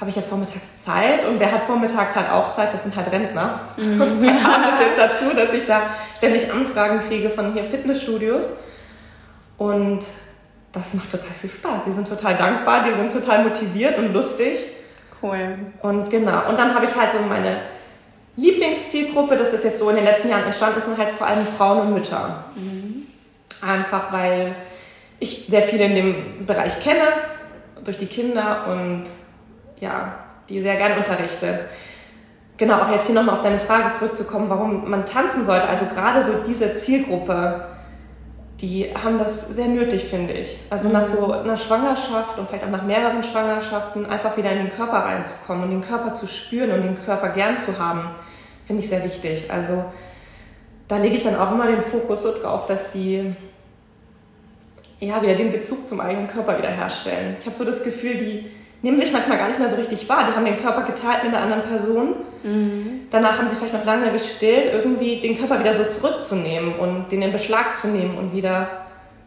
habe 0.00 0.10
ich 0.10 0.16
jetzt 0.16 0.28
vormittags 0.28 0.84
Zeit 0.84 1.24
und 1.24 1.38
wer 1.38 1.52
hat 1.52 1.62
vormittags 1.62 2.16
halt 2.16 2.28
auch 2.30 2.52
Zeit, 2.52 2.74
das 2.74 2.82
sind 2.82 2.96
halt 2.96 3.12
Rentner. 3.12 3.60
Mhm. 3.76 4.00
Und 4.00 4.26
dann 4.26 4.40
kam 4.40 4.62
es 4.74 4.80
jetzt 4.80 4.98
dazu, 4.98 5.34
dass 5.34 5.52
ich 5.52 5.66
da 5.66 5.82
ständig 6.18 6.52
Anfragen 6.52 6.98
kriege 6.98 7.30
von 7.30 7.52
hier 7.52 7.62
Fitnessstudios 7.62 8.50
und 9.58 10.00
das 10.72 10.94
macht 10.94 11.10
total 11.10 11.30
viel 11.40 11.50
Spaß. 11.50 11.84
Sie 11.84 11.92
sind 11.92 12.08
total 12.08 12.36
dankbar, 12.36 12.84
die 12.84 12.92
sind 12.92 13.12
total 13.12 13.44
motiviert 13.44 13.98
und 13.98 14.12
lustig. 14.12 14.58
Cool. 15.22 15.58
Und 15.82 16.10
genau. 16.10 16.48
Und 16.48 16.58
dann 16.58 16.74
habe 16.74 16.84
ich 16.84 16.94
halt 16.94 17.12
so 17.12 17.18
meine 17.18 17.60
Lieblingszielgruppe, 18.36 19.36
das 19.36 19.52
ist 19.52 19.64
jetzt 19.64 19.78
so 19.78 19.88
in 19.90 19.96
den 19.96 20.04
letzten 20.04 20.28
Jahren 20.28 20.44
entstanden, 20.44 20.80
sind 20.80 20.98
halt 20.98 21.12
vor 21.12 21.28
allem 21.28 21.46
Frauen 21.46 21.86
und 21.86 21.94
Mütter. 21.94 22.44
Mhm. 22.56 23.06
Einfach 23.62 24.12
weil 24.12 24.56
ich 25.20 25.46
sehr 25.48 25.62
viele 25.62 25.84
in 25.84 25.94
dem 25.94 26.46
Bereich 26.46 26.82
kenne, 26.82 27.04
durch 27.84 27.98
die 27.98 28.06
Kinder 28.06 28.66
und 28.68 29.04
ja, 29.80 30.14
die 30.48 30.60
sehr 30.60 30.76
gern 30.76 30.98
unterrichte. 30.98 31.66
Genau, 32.56 32.78
auch 32.78 32.90
jetzt 32.90 33.06
hier 33.06 33.14
nochmal 33.14 33.36
auf 33.36 33.42
deine 33.42 33.58
Frage 33.58 33.92
zurückzukommen, 33.92 34.48
warum 34.48 34.88
man 34.88 35.06
tanzen 35.06 35.44
sollte. 35.44 35.68
Also 35.68 35.86
gerade 35.86 36.22
so 36.22 36.32
diese 36.46 36.76
Zielgruppe, 36.76 37.66
die 38.60 38.86
haben 38.94 39.18
das 39.18 39.48
sehr 39.48 39.66
nötig, 39.66 40.04
finde 40.04 40.32
ich. 40.32 40.58
Also 40.70 40.88
nach 40.88 41.04
so 41.04 41.32
einer 41.32 41.56
Schwangerschaft 41.56 42.38
und 42.38 42.48
vielleicht 42.48 42.64
auch 42.64 42.70
nach 42.70 42.84
mehreren 42.84 43.22
Schwangerschaften 43.22 44.06
einfach 44.06 44.36
wieder 44.36 44.52
in 44.52 44.58
den 44.58 44.70
Körper 44.70 44.98
reinzukommen 44.98 45.64
und 45.64 45.70
den 45.70 45.82
Körper 45.82 46.14
zu 46.14 46.26
spüren 46.26 46.70
und 46.70 46.82
den 46.82 47.04
Körper 47.04 47.30
gern 47.30 47.58
zu 47.58 47.78
haben, 47.78 48.10
finde 48.66 48.82
ich 48.82 48.88
sehr 48.88 49.04
wichtig. 49.04 49.50
Also 49.50 49.84
da 50.88 50.98
lege 50.98 51.16
ich 51.16 51.24
dann 51.24 51.36
auch 51.36 51.50
immer 51.52 51.66
den 51.66 51.82
Fokus 51.82 52.22
so 52.22 52.32
drauf, 52.32 52.66
dass 52.66 52.92
die 52.92 53.34
ja 55.00 55.20
wieder 55.20 55.34
den 55.34 55.52
Bezug 55.52 55.88
zum 55.88 56.00
eigenen 56.00 56.28
Körper 56.28 56.56
wieder 56.56 56.70
herstellen. 56.70 57.36
Ich 57.40 57.46
habe 57.46 57.56
so 57.56 57.64
das 57.64 57.82
Gefühl, 57.82 58.16
die 58.16 58.50
nehmen 58.84 59.00
sich 59.00 59.12
manchmal 59.12 59.38
gar 59.38 59.48
nicht 59.48 59.58
mehr 59.58 59.70
so 59.70 59.76
richtig 59.76 60.06
wahr. 60.10 60.26
Die 60.28 60.36
haben 60.36 60.44
den 60.44 60.58
Körper 60.58 60.82
geteilt 60.82 61.24
mit 61.24 61.34
einer 61.34 61.42
anderen 61.42 61.62
Person. 61.62 62.16
Mhm. 62.42 63.08
Danach 63.10 63.38
haben 63.38 63.48
sie 63.48 63.56
vielleicht 63.56 63.72
noch 63.72 63.84
lange 63.86 64.12
gestillt, 64.12 64.70
irgendwie 64.72 65.20
den 65.20 65.38
Körper 65.38 65.58
wieder 65.58 65.74
so 65.74 65.84
zurückzunehmen 65.84 66.74
und 66.74 67.10
den 67.10 67.22
in 67.22 67.32
Beschlag 67.32 67.76
zu 67.76 67.88
nehmen 67.88 68.18
und 68.18 68.34
wieder 68.34 68.68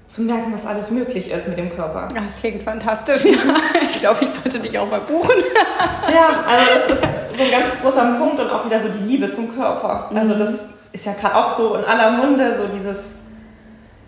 zu 0.08 0.22
merken, 0.22 0.54
was 0.54 0.66
alles 0.66 0.92
möglich 0.92 1.32
ist 1.32 1.48
mit 1.48 1.58
dem 1.58 1.76
Körper. 1.76 2.08
Das 2.14 2.38
klingt 2.38 2.64
fantastisch. 2.64 3.26
Ja. 3.26 3.82
Ich 3.92 4.00
glaube, 4.00 4.20
ich 4.22 4.30
sollte 4.30 4.60
dich 4.60 4.78
auch 4.78 4.90
mal 4.90 5.02
buchen. 5.02 5.36
ja, 6.14 6.44
also 6.48 6.90
das 6.90 7.00
ist 7.00 7.38
so 7.38 7.44
ein 7.44 7.52
ganz 7.52 7.82
großer 7.82 8.16
Punkt 8.20 8.40
und 8.40 8.50
auch 8.52 8.64
wieder 8.64 8.80
so 8.80 8.90
die 8.90 9.12
Liebe 9.12 9.32
zum 9.32 9.56
Körper. 9.56 10.10
Also 10.14 10.36
mhm. 10.36 10.40
das 10.40 10.70
ist 10.92 11.06
ja 11.06 11.14
gerade 11.14 11.36
auch 11.36 11.58
so 11.58 11.76
in 11.76 11.84
aller 11.84 12.12
Munde, 12.12 12.56
so 12.56 12.68
dieses 12.68 13.20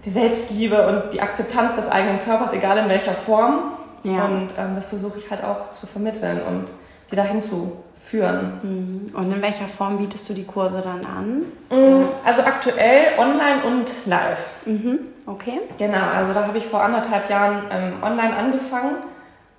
die 0.05 0.11
Selbstliebe 0.11 0.87
und 0.87 1.13
die 1.13 1.21
Akzeptanz 1.21 1.75
des 1.75 1.89
eigenen 1.89 2.21
Körpers, 2.21 2.53
egal 2.53 2.77
in 2.77 2.87
welcher 2.87 3.13
Form. 3.13 3.71
Ja. 4.03 4.25
Und 4.25 4.53
ähm, 4.57 4.75
das 4.75 4.87
versuche 4.87 5.17
ich 5.17 5.29
halt 5.29 5.43
auch 5.43 5.71
zu 5.71 5.87
vermitteln 5.87 6.41
und 6.41 6.71
die 7.11 7.15
dahin 7.15 7.41
zu 7.41 7.83
führen. 7.95 8.59
Mhm. 8.61 9.15
Und 9.15 9.31
in 9.31 9.41
welcher 9.41 9.67
Form 9.67 9.97
bietest 9.97 10.29
du 10.29 10.33
die 10.33 10.45
Kurse 10.45 10.81
dann 10.81 11.05
an? 11.05 11.39
Mm, 11.69 12.07
also 12.25 12.41
aktuell 12.43 13.17
online 13.17 13.63
und 13.65 13.91
live. 14.05 14.49
Mhm. 14.65 14.99
Okay. 15.25 15.59
Genau, 15.77 16.07
also 16.13 16.33
da 16.33 16.47
habe 16.47 16.57
ich 16.57 16.65
vor 16.65 16.81
anderthalb 16.81 17.29
Jahren 17.29 17.63
ähm, 17.71 17.93
online 18.01 18.35
angefangen. 18.35 18.95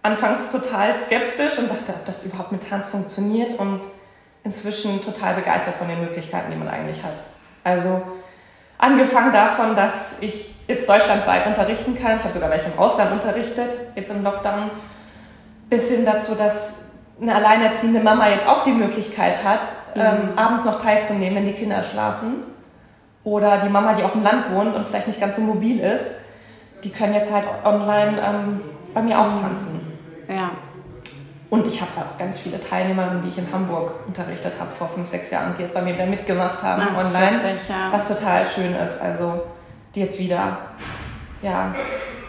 Anfangs 0.03 0.51
total 0.51 0.97
skeptisch 0.97 1.59
und 1.59 1.71
dachte, 1.71 1.93
ob 1.93 2.07
das 2.07 2.25
überhaupt 2.25 2.53
mit 2.53 2.69
Tanz 2.69 2.89
funktioniert 2.89 3.59
und 3.59 3.83
inzwischen 4.43 5.03
total 5.03 5.35
begeistert 5.35 5.75
von 5.75 5.89
den 5.89 6.01
Möglichkeiten, 6.01 6.51
die 6.51 6.57
man 6.57 6.69
eigentlich 6.69 7.03
hat. 7.03 7.23
Also 7.63 8.01
angefangen 8.79 9.33
davon, 9.33 9.77
dass 9.77 10.17
ich 10.23 10.55
jetzt 10.71 10.89
deutschlandweit 10.89 11.47
unterrichten 11.47 11.97
kann. 11.97 12.17
Ich 12.17 12.23
habe 12.23 12.33
sogar 12.33 12.51
welche 12.51 12.71
im 12.71 12.79
Ausland 12.79 13.13
unterrichtet, 13.13 13.77
jetzt 13.95 14.11
im 14.11 14.23
Lockdown. 14.23 14.71
Bis 15.69 15.91
hin 15.91 16.05
dazu, 16.05 16.35
dass 16.35 16.81
eine 17.21 17.35
alleinerziehende 17.35 18.01
Mama 18.01 18.29
jetzt 18.29 18.47
auch 18.47 18.65
die 18.65 18.73
Möglichkeit 18.73 19.45
hat, 19.45 19.61
mhm. 19.95 20.01
ähm, 20.01 20.29
abends 20.37 20.65
noch 20.65 20.83
teilzunehmen, 20.83 21.37
wenn 21.37 21.45
die 21.45 21.53
Kinder 21.53 21.83
schlafen. 21.83 22.45
Oder 23.23 23.59
die 23.59 23.69
Mama, 23.69 23.93
die 23.93 24.03
auf 24.03 24.13
dem 24.13 24.23
Land 24.23 24.51
wohnt 24.51 24.75
und 24.75 24.89
vielleicht 24.89 25.07
nicht 25.07 25.21
ganz 25.21 25.37
so 25.37 25.43
mobil 25.43 25.81
ist, 25.81 26.13
die 26.83 26.91
können 26.91 27.13
jetzt 27.13 27.31
halt 27.31 27.45
online 27.65 28.19
ähm, 28.19 28.61
bei 28.95 29.03
mir 29.03 29.19
auch 29.19 29.39
tanzen. 29.39 29.99
Ja. 30.27 30.53
Und 31.51 31.67
ich 31.67 31.81
habe 31.81 31.91
auch 31.99 32.17
ganz 32.17 32.39
viele 32.39 32.61
Teilnehmerinnen, 32.61 33.23
die 33.23 33.29
ich 33.29 33.37
in 33.37 33.53
Hamburg 33.53 33.93
unterrichtet 34.07 34.55
habe 34.59 34.71
vor 34.71 34.89
fünf, 34.89 35.09
sechs 35.09 35.31
Jahren, 35.31 35.53
die 35.55 35.63
jetzt 35.63 35.75
bei 35.75 35.83
mir 35.83 35.95
wieder 35.95 36.07
mitgemacht 36.07 36.63
haben 36.63 36.83
Ach, 36.95 37.05
online, 37.05 37.37
40, 37.37 37.69
ja. 37.69 37.89
was 37.91 38.09
total 38.09 38.47
schön 38.47 38.75
ist. 38.75 39.01
Also 39.01 39.43
die 39.95 40.01
jetzt 40.01 40.19
wieder, 40.19 40.59
ja, 41.43 41.75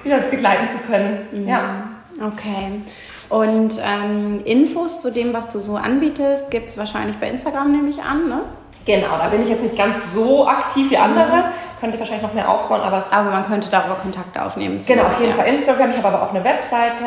wieder 0.03 0.20
begleiten 0.20 0.68
zu 0.68 0.80
können. 0.80 1.27
Mhm. 1.32 1.48
Ja. 1.48 1.88
Okay. 2.20 2.82
Und 3.30 3.82
ähm, 3.84 4.41
Infos 4.44 5.01
zu 5.01 5.12
dem, 5.12 5.34
was 5.34 5.50
du 5.50 5.60
so 5.60 5.75
anbietest, 5.75 6.51
gibt 6.51 6.70
es 6.70 6.77
wahrscheinlich 6.77 7.18
bei 7.18 7.30
Instagram, 7.30 7.72
nehme 7.72 7.89
ich 7.89 8.01
an, 8.01 8.27
ne? 8.27 8.41
Genau, 8.86 9.18
da 9.18 9.27
bin 9.27 9.41
ich 9.41 9.50
jetzt 9.50 9.62
nicht 9.62 9.77
ganz 9.77 10.13
so 10.13 10.48
aktiv 10.48 10.89
wie 10.89 10.98
andere. 10.98 11.38
Mhm. 11.38 11.80
Könnte 11.80 11.96
ich 11.96 12.00
wahrscheinlich 12.00 12.24
noch 12.24 12.34
mehr 12.34 12.50
aufbauen, 12.50 12.82
aber 12.82 13.03
Aber 13.12 13.30
man 13.30 13.46
könnte 13.46 13.70
darüber 13.70 13.96
Kontakte 13.96 14.44
aufnehmen. 14.44 14.80
Genau, 14.86 15.03
auf 15.03 15.20
jeden. 15.22 15.34
Fall 15.34 15.48
Instagram. 15.48 15.91
Ich 15.91 15.98
habe 15.98 16.10
aber 16.10 16.24
auch 16.24 16.34
eine 16.34 16.44
Webseite. 16.44 17.03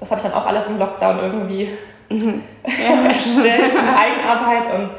Das 0.00 0.10
habe 0.10 0.20
ich 0.20 0.26
dann 0.26 0.34
auch 0.34 0.46
alles 0.46 0.66
im 0.66 0.78
Lockdown 0.78 1.18
irgendwie 1.20 1.70
mhm. 2.10 2.42
ja. 2.66 3.10
erstellt, 3.10 3.72
Eigenarbeit. 3.76 4.74
Und 4.74 4.90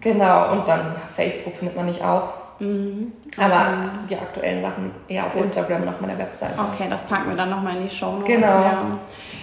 genau, 0.00 0.52
und 0.52 0.66
dann 0.66 0.94
ja, 0.94 1.00
Facebook 1.14 1.54
findet 1.56 1.76
man 1.76 1.86
nicht 1.86 2.02
auch. 2.02 2.30
Mhm. 2.58 3.12
Aber 3.36 3.90
die 4.08 4.16
aktuellen 4.16 4.62
Sachen 4.62 4.90
eher 5.08 5.26
auf 5.26 5.32
Gut. 5.32 5.44
Instagram 5.44 5.82
und 5.82 5.88
auf 5.88 6.00
meiner 6.00 6.18
Webseite. 6.18 6.54
Okay, 6.58 6.86
das 6.88 7.02
packen 7.02 7.28
wir 7.28 7.36
dann 7.36 7.50
nochmal 7.50 7.76
in 7.76 7.82
die 7.82 7.90
Show 7.94 8.12
Notes. 8.12 8.26
Genau. 8.26 8.46
Ja, 8.46 8.98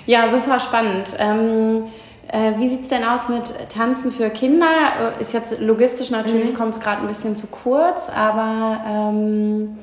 ja 0.06 0.28
super 0.28 0.60
spannend. 0.60 1.16
Ähm, 1.20 1.84
äh, 2.28 2.54
wie 2.58 2.68
sieht 2.68 2.82
es 2.82 2.88
denn 2.88 3.04
aus 3.04 3.30
mit 3.30 3.70
Tanzen 3.70 4.12
für 4.12 4.30
Kinder? 4.30 5.14
Ist 5.20 5.34
jetzt 5.34 5.60
logistisch 5.60 6.10
natürlich, 6.10 6.52
mhm. 6.52 6.56
kommt 6.56 6.74
es 6.74 6.80
gerade 6.80 7.02
ein 7.02 7.08
bisschen 7.08 7.36
zu 7.36 7.48
kurz, 7.48 8.10
aber 8.10 8.82
ähm, 8.88 9.78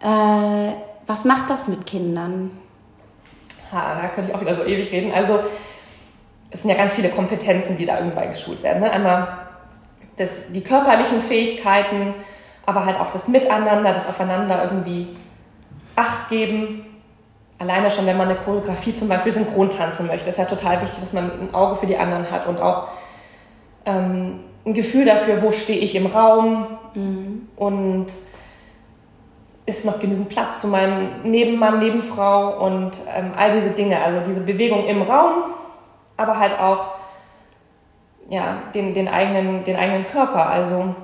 äh, 0.00 0.72
was 1.06 1.24
macht 1.24 1.50
das 1.50 1.68
mit 1.68 1.86
Kindern? 1.86 2.50
Ha, 3.72 4.00
da 4.00 4.08
könnte 4.08 4.30
ich 4.30 4.36
auch 4.36 4.40
wieder 4.40 4.54
so 4.54 4.64
ewig 4.64 4.90
reden. 4.92 5.12
Also 5.12 5.40
es 6.50 6.62
sind 6.62 6.70
ja 6.70 6.76
ganz 6.76 6.92
viele 6.92 7.08
Kompetenzen, 7.08 7.76
die 7.76 7.84
da 7.84 7.98
irgendwie 7.98 8.28
geschult 8.28 8.62
werden. 8.62 8.80
Ne? 8.80 8.90
Einmal 8.90 9.43
das, 10.16 10.52
die 10.52 10.62
körperlichen 10.62 11.20
Fähigkeiten, 11.20 12.14
aber 12.66 12.86
halt 12.86 12.98
auch 13.00 13.10
das 13.10 13.28
Miteinander, 13.28 13.92
das 13.92 14.08
Aufeinander 14.08 14.64
irgendwie 14.64 15.16
Acht 15.96 16.28
geben. 16.28 16.84
Alleine 17.58 17.88
schon, 17.90 18.06
wenn 18.06 18.16
man 18.16 18.28
eine 18.28 18.38
Choreografie 18.38 18.92
zum 18.92 19.08
Beispiel 19.08 19.30
synchron 19.30 19.70
tanzen 19.70 20.08
möchte, 20.08 20.28
ist 20.28 20.38
ja 20.38 20.44
total 20.44 20.82
wichtig, 20.82 21.00
dass 21.00 21.12
man 21.12 21.30
ein 21.30 21.54
Auge 21.54 21.76
für 21.76 21.86
die 21.86 21.96
anderen 21.96 22.28
hat 22.30 22.48
und 22.48 22.60
auch 22.60 22.88
ähm, 23.86 24.40
ein 24.66 24.74
Gefühl 24.74 25.04
dafür, 25.04 25.40
wo 25.40 25.52
stehe 25.52 25.78
ich 25.78 25.94
im 25.94 26.06
Raum 26.06 26.66
mhm. 26.94 27.48
und 27.56 28.06
ist 29.66 29.86
noch 29.86 30.00
genügend 30.00 30.28
Platz 30.28 30.60
zu 30.60 30.66
meinem 30.66 31.22
Nebenmann, 31.22 31.78
Nebenfrau 31.78 32.64
und 32.64 32.98
ähm, 33.14 33.32
all 33.36 33.52
diese 33.52 33.70
Dinge. 33.70 34.02
Also 34.02 34.20
diese 34.26 34.40
Bewegung 34.40 34.86
im 34.86 35.02
Raum, 35.02 35.44
aber 36.16 36.38
halt 36.38 36.58
auch 36.58 36.93
ja, 38.28 38.62
den, 38.74 38.94
den, 38.94 39.08
eigenen, 39.08 39.64
den 39.64 39.76
eigenen 39.76 40.06
Körper. 40.06 40.46
Also 40.48 40.94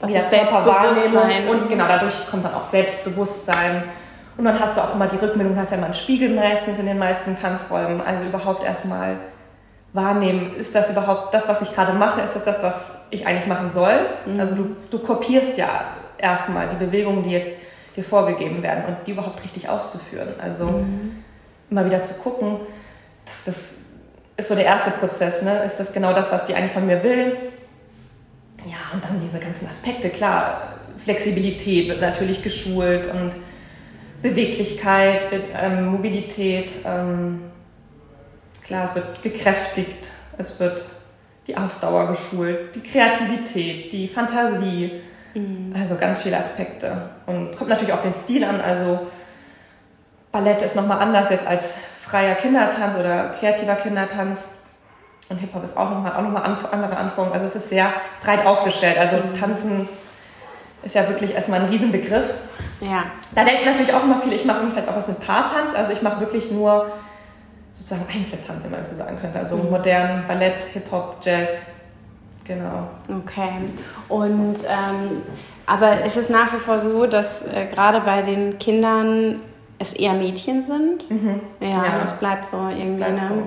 was 0.00 0.12
das 0.12 0.30
Selbstbewusstsein 0.30 1.48
und 1.48 1.68
genau 1.68 1.86
dadurch 1.86 2.28
kommt 2.30 2.44
dann 2.44 2.54
auch 2.54 2.64
Selbstbewusstsein 2.64 3.84
Und 4.36 4.44
dann 4.44 4.58
hast 4.58 4.76
du 4.76 4.80
auch 4.80 4.94
immer 4.94 5.06
die 5.06 5.16
Rückmeldung, 5.16 5.56
hast 5.56 5.70
ja 5.70 5.76
immer 5.76 5.86
einen 5.86 5.94
Spiegel 5.94 6.34
meistens 6.34 6.78
in 6.78 6.86
den 6.86 6.98
meisten 6.98 7.36
Tanzräumen. 7.36 8.00
Also 8.00 8.24
überhaupt 8.24 8.64
erstmal 8.64 9.18
wahrnehmen, 9.92 10.56
ist 10.56 10.74
das 10.74 10.90
überhaupt 10.90 11.34
das, 11.34 11.48
was 11.48 11.60
ich 11.60 11.74
gerade 11.74 11.92
mache, 11.92 12.22
ist 12.22 12.34
das 12.34 12.44
das, 12.44 12.62
was 12.62 12.94
ich 13.10 13.26
eigentlich 13.26 13.46
machen 13.46 13.70
soll? 13.70 13.92
Mhm. 14.24 14.40
Also 14.40 14.54
du, 14.54 14.76
du 14.90 14.98
kopierst 14.98 15.58
ja 15.58 15.68
erstmal 16.16 16.68
die 16.68 16.76
Bewegungen, 16.76 17.22
die 17.22 17.30
jetzt 17.30 17.54
dir 17.94 18.02
vorgegeben 18.02 18.62
werden 18.62 18.84
und 18.86 18.96
die 19.06 19.10
überhaupt 19.10 19.44
richtig 19.44 19.68
auszuführen. 19.68 20.28
Also 20.40 20.64
mhm. 20.64 21.22
immer 21.70 21.84
wieder 21.84 22.02
zu 22.02 22.14
gucken, 22.14 22.60
das, 23.26 23.44
das 23.44 23.74
ist 24.42 24.48
so 24.48 24.54
der 24.54 24.64
erste 24.64 24.90
Prozess, 24.90 25.42
ne? 25.42 25.62
ist 25.62 25.78
das 25.78 25.92
genau 25.92 26.12
das, 26.12 26.30
was 26.30 26.46
die 26.46 26.54
eigentlich 26.54 26.72
von 26.72 26.86
mir 26.86 27.02
will? 27.02 27.36
Ja, 28.64 28.92
und 28.92 29.02
dann 29.02 29.20
diese 29.20 29.38
ganzen 29.38 29.66
Aspekte, 29.66 30.10
klar, 30.10 30.74
Flexibilität 30.96 31.88
wird 31.88 32.00
natürlich 32.00 32.42
geschult 32.42 33.06
und 33.06 33.34
Beweglichkeit, 34.20 35.32
ähm, 35.54 35.86
Mobilität, 35.86 36.72
ähm, 36.84 37.42
klar, 38.62 38.84
es 38.84 38.94
wird 38.94 39.22
gekräftigt, 39.22 40.10
es 40.38 40.60
wird 40.60 40.84
die 41.46 41.56
Ausdauer 41.56 42.08
geschult, 42.08 42.74
die 42.74 42.82
Kreativität, 42.82 43.92
die 43.92 44.06
Fantasie, 44.06 45.00
mhm. 45.34 45.74
also 45.76 45.96
ganz 45.96 46.22
viele 46.22 46.36
Aspekte. 46.36 47.10
Und 47.26 47.56
kommt 47.56 47.70
natürlich 47.70 47.92
auch 47.92 48.02
den 48.02 48.14
Stil 48.14 48.44
an, 48.44 48.60
also 48.60 49.06
Ballett 50.32 50.62
ist 50.62 50.74
nochmal 50.74 50.98
anders 50.98 51.28
jetzt 51.28 51.46
als 51.46 51.78
freier 52.00 52.34
Kindertanz 52.34 52.96
oder 52.96 53.28
kreativer 53.38 53.74
Kindertanz. 53.76 54.48
Und 55.28 55.38
Hip-Hop 55.38 55.64
ist 55.64 55.76
auch 55.76 55.90
nochmal 55.90 56.12
auch 56.12 56.22
noch 56.22 56.30
mal 56.30 56.42
andere 56.42 56.96
Anforderungen. 56.96 57.32
Also 57.32 57.46
es 57.46 57.56
ist 57.56 57.68
sehr 57.68 57.92
breit 58.22 58.44
aufgestellt. 58.44 58.98
Also 58.98 59.16
mhm. 59.16 59.34
Tanzen 59.34 59.88
ist 60.82 60.94
ja 60.94 61.08
wirklich 61.08 61.34
erstmal 61.34 61.60
ein 61.60 61.68
Riesenbegriff. 61.68 62.34
Ja. 62.80 63.04
Da 63.34 63.44
denken 63.44 63.66
natürlich 63.66 63.94
auch 63.94 64.02
immer 64.02 64.18
viele, 64.18 64.34
ich 64.34 64.44
mache 64.44 64.60
vielleicht 64.70 64.88
auch 64.88 64.96
was 64.96 65.08
mit 65.08 65.20
Paartanz. 65.20 65.74
Also 65.74 65.92
ich 65.92 66.02
mache 66.02 66.20
wirklich 66.20 66.50
nur 66.50 66.92
sozusagen 67.72 68.06
Einzeltanz, 68.12 68.62
wenn 68.64 68.70
man 68.70 68.80
das 68.80 68.90
so 68.90 68.96
sagen 68.96 69.18
könnte. 69.20 69.38
Also 69.38 69.56
mhm. 69.56 69.70
modern, 69.70 70.24
Ballett, 70.26 70.64
Hip-Hop, 70.64 71.16
Jazz. 71.22 71.66
Genau. 72.44 72.88
Okay. 73.08 73.50
Und 74.08 74.56
ähm, 74.68 75.22
aber 75.66 76.04
ist 76.04 76.16
es 76.16 76.28
nach 76.28 76.52
wie 76.52 76.58
vor 76.58 76.78
so, 76.78 77.06
dass 77.06 77.42
äh, 77.42 77.66
gerade 77.72 78.00
bei 78.00 78.22
den 78.22 78.58
Kindern 78.58 79.40
es 79.78 79.92
eher 79.92 80.14
Mädchen 80.14 80.64
sind? 80.64 81.10
Mhm. 81.10 81.40
Ja, 81.60 81.68
ja, 81.68 81.98
das 82.02 82.18
bleibt 82.18 82.46
so 82.46 82.56
irgendwie. 82.56 82.96
Bleibt 82.96 83.22
ne? 83.22 83.28
so. 83.28 83.46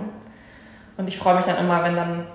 Und 0.97 1.07
ich 1.07 1.17
freue 1.17 1.35
mich 1.35 1.45
dann 1.45 1.57
immer, 1.57 1.83
wenn 1.83 1.95
dann 1.95 2.25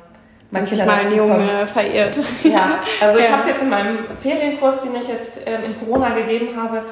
mein 0.51 0.65
Kind 0.65 0.85
mal 0.85 1.01
ein 1.01 1.15
Junge 1.15 1.67
verirrt. 1.67 2.19
Ja, 2.45 2.81
also 3.01 3.19
ich 3.19 3.31
habe 3.31 3.43
es 3.43 3.49
jetzt 3.49 3.63
in 3.63 3.71
meinem 3.71 3.99
Ferienkurs, 4.17 4.83
den 4.83 4.97
ich 4.97 5.09
jetzt 5.09 5.41
ähm, 5.47 5.65
in 5.65 5.79
Corona 5.79 6.11
gegeben 6.11 6.49
habe, 6.57 6.83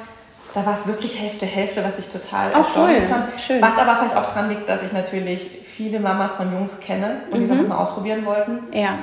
da 0.54 0.64
war 0.64 0.74
es 0.74 0.86
wirklich 0.86 1.20
Hälfte, 1.20 1.44
Hälfte, 1.44 1.84
was 1.84 1.98
ich 1.98 2.08
total 2.08 2.50
oh, 2.54 2.64
cool. 2.76 3.02
fand. 3.08 3.40
Schön. 3.40 3.60
Was 3.60 3.76
aber 3.76 3.96
vielleicht 3.96 4.16
auch 4.16 4.26
daran 4.26 4.48
liegt, 4.48 4.68
dass 4.68 4.82
ich 4.82 4.92
natürlich 4.92 5.60
viele 5.62 6.00
Mamas 6.00 6.34
von 6.34 6.52
Jungs 6.52 6.80
kenne 6.80 7.22
und 7.30 7.34
mhm. 7.34 7.38
die 7.38 7.44
es 7.44 7.50
einfach 7.50 7.68
mal 7.68 7.78
ausprobieren 7.78 8.24
wollten. 8.24 8.60
Ja. 8.72 8.98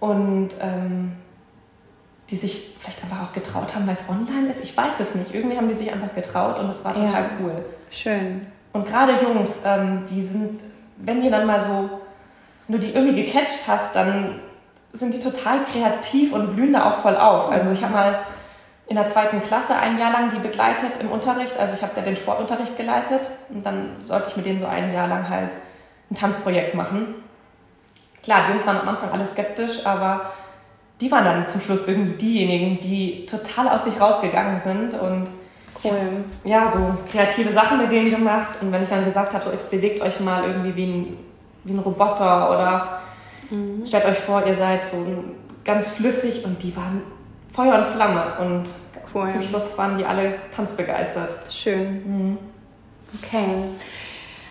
Und 0.00 0.50
ähm, 0.60 1.12
die 2.30 2.36
sich 2.36 2.74
vielleicht 2.78 3.02
einfach 3.02 3.22
auch 3.22 3.32
getraut 3.32 3.74
haben, 3.74 3.86
weil 3.86 3.94
es 3.94 4.08
online 4.08 4.48
ist. 4.48 4.64
Ich 4.64 4.76
weiß 4.76 5.00
es 5.00 5.14
nicht. 5.14 5.34
Irgendwie 5.34 5.56
haben 5.56 5.68
die 5.68 5.74
sich 5.74 5.92
einfach 5.92 6.14
getraut 6.14 6.58
und 6.58 6.68
es 6.70 6.84
war 6.84 6.94
total 6.94 7.22
ja. 7.22 7.30
cool. 7.40 7.64
Schön. 7.90 8.46
Und 8.72 8.86
gerade 8.86 9.12
Jungs, 9.22 9.60
ähm, 9.64 10.04
die 10.08 10.22
sind, 10.22 10.62
wenn 10.96 11.20
die 11.20 11.30
dann 11.30 11.46
mal 11.46 11.60
so, 11.60 11.90
wenn 12.66 12.80
du 12.80 12.86
die 12.86 12.92
irgendwie 12.92 13.24
gecatcht 13.24 13.68
hast, 13.68 13.94
dann 13.94 14.40
sind 14.92 15.12
die 15.12 15.20
total 15.20 15.64
kreativ 15.64 16.32
und 16.32 16.54
blühen 16.54 16.72
da 16.72 16.90
auch 16.90 16.98
voll 16.98 17.16
auf. 17.16 17.50
Also 17.50 17.70
ich 17.72 17.82
habe 17.82 17.92
mal 17.92 18.18
in 18.86 18.96
der 18.96 19.06
zweiten 19.06 19.42
Klasse 19.42 19.74
ein 19.76 19.98
Jahr 19.98 20.12
lang 20.12 20.30
die 20.30 20.38
begleitet 20.38 20.92
im 21.00 21.10
Unterricht. 21.10 21.58
Also 21.58 21.74
ich 21.74 21.82
habe 21.82 21.92
da 21.94 22.00
den 22.00 22.16
Sportunterricht 22.16 22.76
geleitet 22.76 23.30
und 23.48 23.64
dann 23.64 23.96
sollte 24.04 24.30
ich 24.30 24.36
mit 24.36 24.46
denen 24.46 24.58
so 24.58 24.66
ein 24.66 24.92
Jahr 24.92 25.08
lang 25.08 25.28
halt 25.28 25.56
ein 26.10 26.14
Tanzprojekt 26.14 26.74
machen. 26.74 27.14
Klar, 28.22 28.44
die 28.46 28.52
Jungs 28.52 28.66
waren 28.66 28.80
am 28.80 28.88
Anfang 28.88 29.10
alle 29.10 29.26
skeptisch, 29.26 29.84
aber 29.84 30.32
die 31.00 31.10
waren 31.10 31.24
dann 31.24 31.48
zum 31.48 31.60
Schluss 31.60 31.88
irgendwie 31.88 32.14
diejenigen, 32.14 32.80
die 32.80 33.26
total 33.26 33.68
aus 33.68 33.84
sich 33.84 34.00
rausgegangen 34.00 34.60
sind 34.60 34.94
und 34.94 35.28
cool. 35.84 36.24
ja, 36.44 36.70
so 36.70 36.96
kreative 37.10 37.52
Sachen 37.52 37.78
mit 37.78 37.90
denen 37.90 38.10
gemacht. 38.10 38.54
Und 38.60 38.70
wenn 38.72 38.82
ich 38.82 38.88
dann 38.88 39.04
gesagt 39.04 39.34
habe, 39.34 39.44
so, 39.44 39.50
es 39.50 39.64
bewegt 39.64 40.00
euch 40.00 40.20
mal 40.20 40.44
irgendwie 40.44 40.76
wie 40.76 40.86
ein, 40.86 41.16
wie 41.64 41.72
ein 41.72 41.78
Roboter 41.80 42.50
oder 42.50 43.00
mhm. 43.50 43.84
stellt 43.86 44.04
euch 44.04 44.18
vor, 44.18 44.46
ihr 44.46 44.54
seid 44.54 44.84
so 44.84 45.24
ganz 45.64 45.88
flüssig 45.88 46.44
und 46.44 46.62
die 46.62 46.74
waren 46.76 47.02
Feuer 47.52 47.78
und 47.78 47.86
Flamme 47.86 48.38
und 48.40 48.64
cool. 49.14 49.28
zum 49.28 49.42
Schluss 49.42 49.76
waren 49.76 49.98
die 49.98 50.04
alle 50.04 50.36
tanzbegeistert. 50.54 51.52
Schön. 51.52 52.02
Mhm. 52.06 52.38
Okay. 53.22 53.44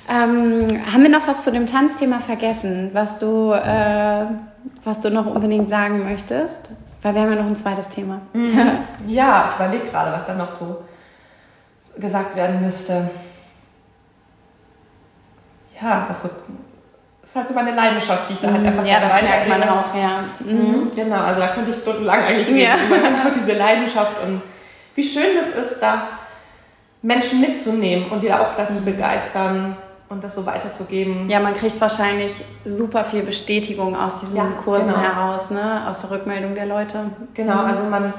Ähm, 0.09 0.67
haben 0.91 1.03
wir 1.03 1.09
noch 1.09 1.27
was 1.27 1.43
zu 1.43 1.51
dem 1.51 1.65
Tanzthema 1.65 2.19
vergessen, 2.19 2.89
was 2.93 3.17
du, 3.19 3.53
äh, 3.53 4.25
was 4.83 4.99
du 4.99 5.09
noch 5.09 5.25
unbedingt 5.25 5.69
sagen 5.69 6.03
möchtest? 6.03 6.59
Weil 7.01 7.15
wir 7.15 7.21
haben 7.21 7.31
ja 7.31 7.41
noch 7.41 7.47
ein 7.47 7.55
zweites 7.55 7.89
Thema. 7.89 8.21
Mhm. 8.33 8.79
ja, 9.07 9.49
ich 9.49 9.55
überlege 9.55 9.89
gerade, 9.89 10.11
was 10.11 10.25
da 10.25 10.35
noch 10.35 10.51
so 10.51 10.83
gesagt 11.97 12.35
werden 12.35 12.61
müsste. 12.61 13.09
Ja, 15.81 16.05
also 16.07 16.29
ist 17.21 17.35
halt 17.35 17.47
so 17.47 17.53
meine 17.53 17.73
Leidenschaft, 17.73 18.29
die 18.29 18.33
ich 18.33 18.41
da 18.41 18.51
halt 18.51 18.61
mhm. 18.61 18.67
einfach 18.67 18.85
Ja, 18.85 18.99
das 18.99 19.21
merkt 19.21 19.47
man 19.47 19.63
auch, 19.63 19.95
ja. 19.95 20.19
Mhm. 20.39 20.57
mhm. 20.57 20.91
Genau, 20.95 21.21
also 21.21 21.39
da 21.39 21.47
könnte 21.47 21.71
ich 21.71 21.77
stundenlang 21.77 22.23
eigentlich 22.23 22.47
reden 22.49 22.59
ja. 22.59 22.75
über 22.75 23.31
diese 23.35 23.53
Leidenschaft 23.53 24.21
und 24.23 24.41
wie 24.95 25.03
schön 25.03 25.37
das 25.37 25.49
ist, 25.49 25.79
da 25.79 26.09
Menschen 27.01 27.41
mitzunehmen 27.41 28.11
und 28.11 28.21
die 28.21 28.27
da 28.27 28.41
auch 28.41 28.55
dazu 28.55 28.79
mhm. 28.79 28.85
begeistern 28.85 29.77
und 30.09 30.23
das 30.23 30.35
so 30.35 30.45
weiterzugeben. 30.45 31.29
Ja, 31.29 31.39
man 31.39 31.53
kriegt 31.53 31.79
wahrscheinlich 31.81 32.31
super 32.65 33.03
viel 33.03 33.23
Bestätigung 33.23 33.95
aus 33.95 34.19
diesen 34.19 34.37
ja, 34.37 34.45
Kursen 34.63 34.93
genau. 34.93 34.99
heraus, 34.99 35.49
ne? 35.49 35.83
aus 35.87 36.01
der 36.01 36.11
Rückmeldung 36.11 36.55
der 36.55 36.65
Leute. 36.65 37.05
Genau, 37.33 37.61
mhm. 37.61 37.67
also 37.67 37.83
man, 37.83 38.13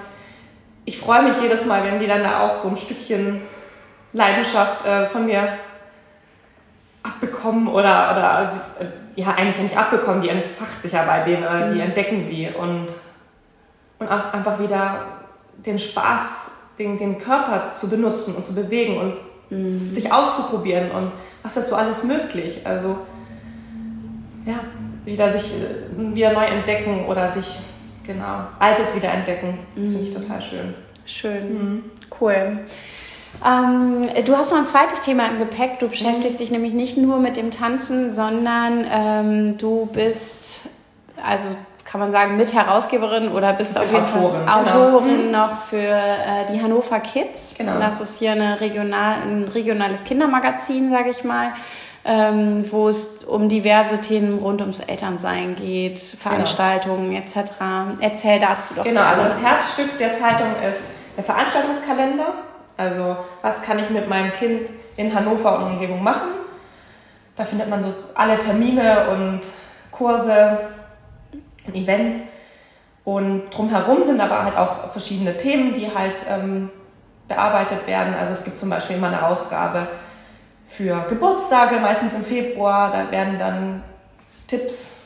ich 0.85 0.99
freue 0.99 1.23
mich 1.23 1.35
jedes 1.41 1.65
Mal, 1.67 1.85
wenn 1.85 2.01
die 2.01 2.07
dann 2.07 2.23
da 2.23 2.41
auch 2.41 2.57
so 2.57 2.69
ein 2.69 2.77
Stückchen 2.77 3.43
Leidenschaft 4.13 4.87
äh, 4.87 5.07
von 5.07 5.27
mir 5.27 5.59
abbekommen 7.03 7.69
oder, 7.69 8.13
oder 8.13 8.53
äh, 8.81 9.21
ja, 9.21 9.35
eigentlich 9.35 9.59
nicht 9.59 9.77
abbekommen, 9.77 10.23
die 10.23 10.29
entfacht 10.29 10.83
sich 10.83 10.93
ja 10.93 11.05
bei 11.05 11.21
denen, 11.21 11.43
äh, 11.43 11.69
die 11.69 11.75
mhm. 11.75 11.81
entdecken 11.81 12.23
sie 12.23 12.49
und, 12.49 12.87
und 13.99 14.09
einfach 14.09 14.59
wieder 14.59 15.05
den 15.57 15.79
Spaß, 15.79 16.53
den, 16.79 16.99
den 16.99 17.19
Körper 17.19 17.73
zu 17.79 17.89
benutzen 17.89 18.35
und 18.35 18.45
zu 18.45 18.55
bewegen 18.55 18.99
und 18.99 19.17
mhm. 19.51 19.93
sich 19.95 20.13
auszuprobieren 20.13 20.91
und 20.91 21.13
was 21.43 21.57
ist 21.57 21.69
so 21.69 21.77
alles 21.77 22.05
möglich. 22.05 22.61
Also 22.65 22.99
ja, 24.47 24.61
wieder 25.05 25.33
sich 25.33 25.53
äh, 25.55 26.15
wieder 26.15 26.33
neu 26.33 26.45
entdecken 26.45 27.07
oder 27.07 27.29
sich 27.29 27.59
genau 28.07 28.47
Altes 28.59 28.95
wieder 28.95 29.11
entdecken. 29.13 29.59
Das 29.77 29.89
finde 29.89 30.05
ich 30.05 30.17
mhm. 30.17 30.23
total 30.23 30.43
schön. 30.43 30.75
Schön, 31.07 31.55
mhm. 31.55 31.85
cool. 32.21 32.59
Ähm, 33.45 34.07
du 34.25 34.37
hast 34.37 34.51
noch 34.51 34.59
ein 34.59 34.67
zweites 34.67 35.01
Thema 35.01 35.29
im 35.29 35.39
Gepäck. 35.39 35.79
Du 35.79 35.89
beschäftigst 35.89 36.39
mhm. 36.39 36.43
dich 36.43 36.51
nämlich 36.51 36.73
nicht 36.73 36.97
nur 36.97 37.19
mit 37.19 37.37
dem 37.37 37.51
Tanzen, 37.51 38.11
sondern 38.11 38.87
ähm, 38.91 39.59
du 39.59 39.87
bist, 39.87 40.69
also 41.23 41.49
kann 41.95 42.01
man 42.01 42.11
sagen, 42.11 42.35
Mitherausgeberin 42.35 43.29
oder 43.29 43.53
bist 43.53 43.79
auf 43.79 43.89
jeden 43.93 44.03
Autorin, 44.03 44.49
Fall 44.49 44.63
Autorin 44.63 45.17
genau. 45.17 45.27
Mhm. 45.27 45.31
noch 45.31 45.63
für 45.63 45.77
äh, 45.77 46.45
die 46.53 46.61
Hannover 46.61 46.99
Kids. 46.99 47.55
Genau. 47.57 47.79
Das 47.79 48.01
ist 48.01 48.19
hier 48.19 48.33
eine 48.33 48.61
regional, 48.61 49.19
ein 49.25 49.45
regionales 49.45 50.03
Kindermagazin, 50.03 50.91
sage 50.91 51.11
ich 51.11 51.23
mal. 51.23 51.53
Ähm, 52.05 52.65
wo 52.73 52.89
es 52.89 53.23
um 53.23 53.49
diverse 53.49 54.01
Themen 54.01 54.39
rund 54.39 54.61
ums 54.61 54.81
Elternsein 54.81 55.55
geht, 55.55 56.01
Veranstaltungen 56.01 57.11
genau. 57.11 57.23
etc. 57.23 58.01
Erzähl 58.01 58.41
dazu 58.41 58.75
doch. 58.75 58.83
Genau, 58.83 59.03
also 59.03 59.23
das 59.23 59.41
Herzstück 59.41 59.97
der 59.97 60.13
Zeitung 60.15 60.49
ist 60.69 60.89
der 61.17 61.23
Veranstaltungskalender. 61.23 62.35
Also 62.77 63.19
was 63.41 63.63
kann 63.63 63.79
ich 63.79 63.89
mit 63.91 64.09
meinem 64.09 64.33
Kind 64.33 64.69
in 64.97 65.15
Hannover 65.15 65.59
und 65.59 65.75
Umgebung 65.75 66.03
machen? 66.03 66.31
Da 67.37 67.45
findet 67.45 67.71
man 67.71 67.85
so 67.85 67.95
alle 68.17 68.37
Termine 68.37 69.11
und 69.11 69.43
Kurse 69.93 70.59
Events. 71.73 72.17
Und 73.05 73.51
drumherum 73.51 74.05
sind 74.05 74.21
aber 74.21 74.45
halt 74.45 74.57
auch 74.57 74.91
verschiedene 74.91 75.37
Themen, 75.37 75.75
die 75.75 75.95
halt 75.95 76.25
ähm, 76.29 76.71
bearbeitet 77.29 77.87
werden. 77.87 78.15
Also 78.15 78.33
es 78.33 78.45
gibt 78.45 78.59
zum 78.59 78.71
Beispiel 78.71 78.97
immer 78.97 79.09
eine 79.09 79.27
Ausgabe 79.27 79.89
für 80.69 81.07
Geburtstage, 81.09 81.77
meistens 81.77 82.15
im 82.15 82.25
Februar. 82.25 82.91
Da 82.91 83.11
werden 83.11 83.39
dann 83.39 83.83
Tipps 84.47 84.97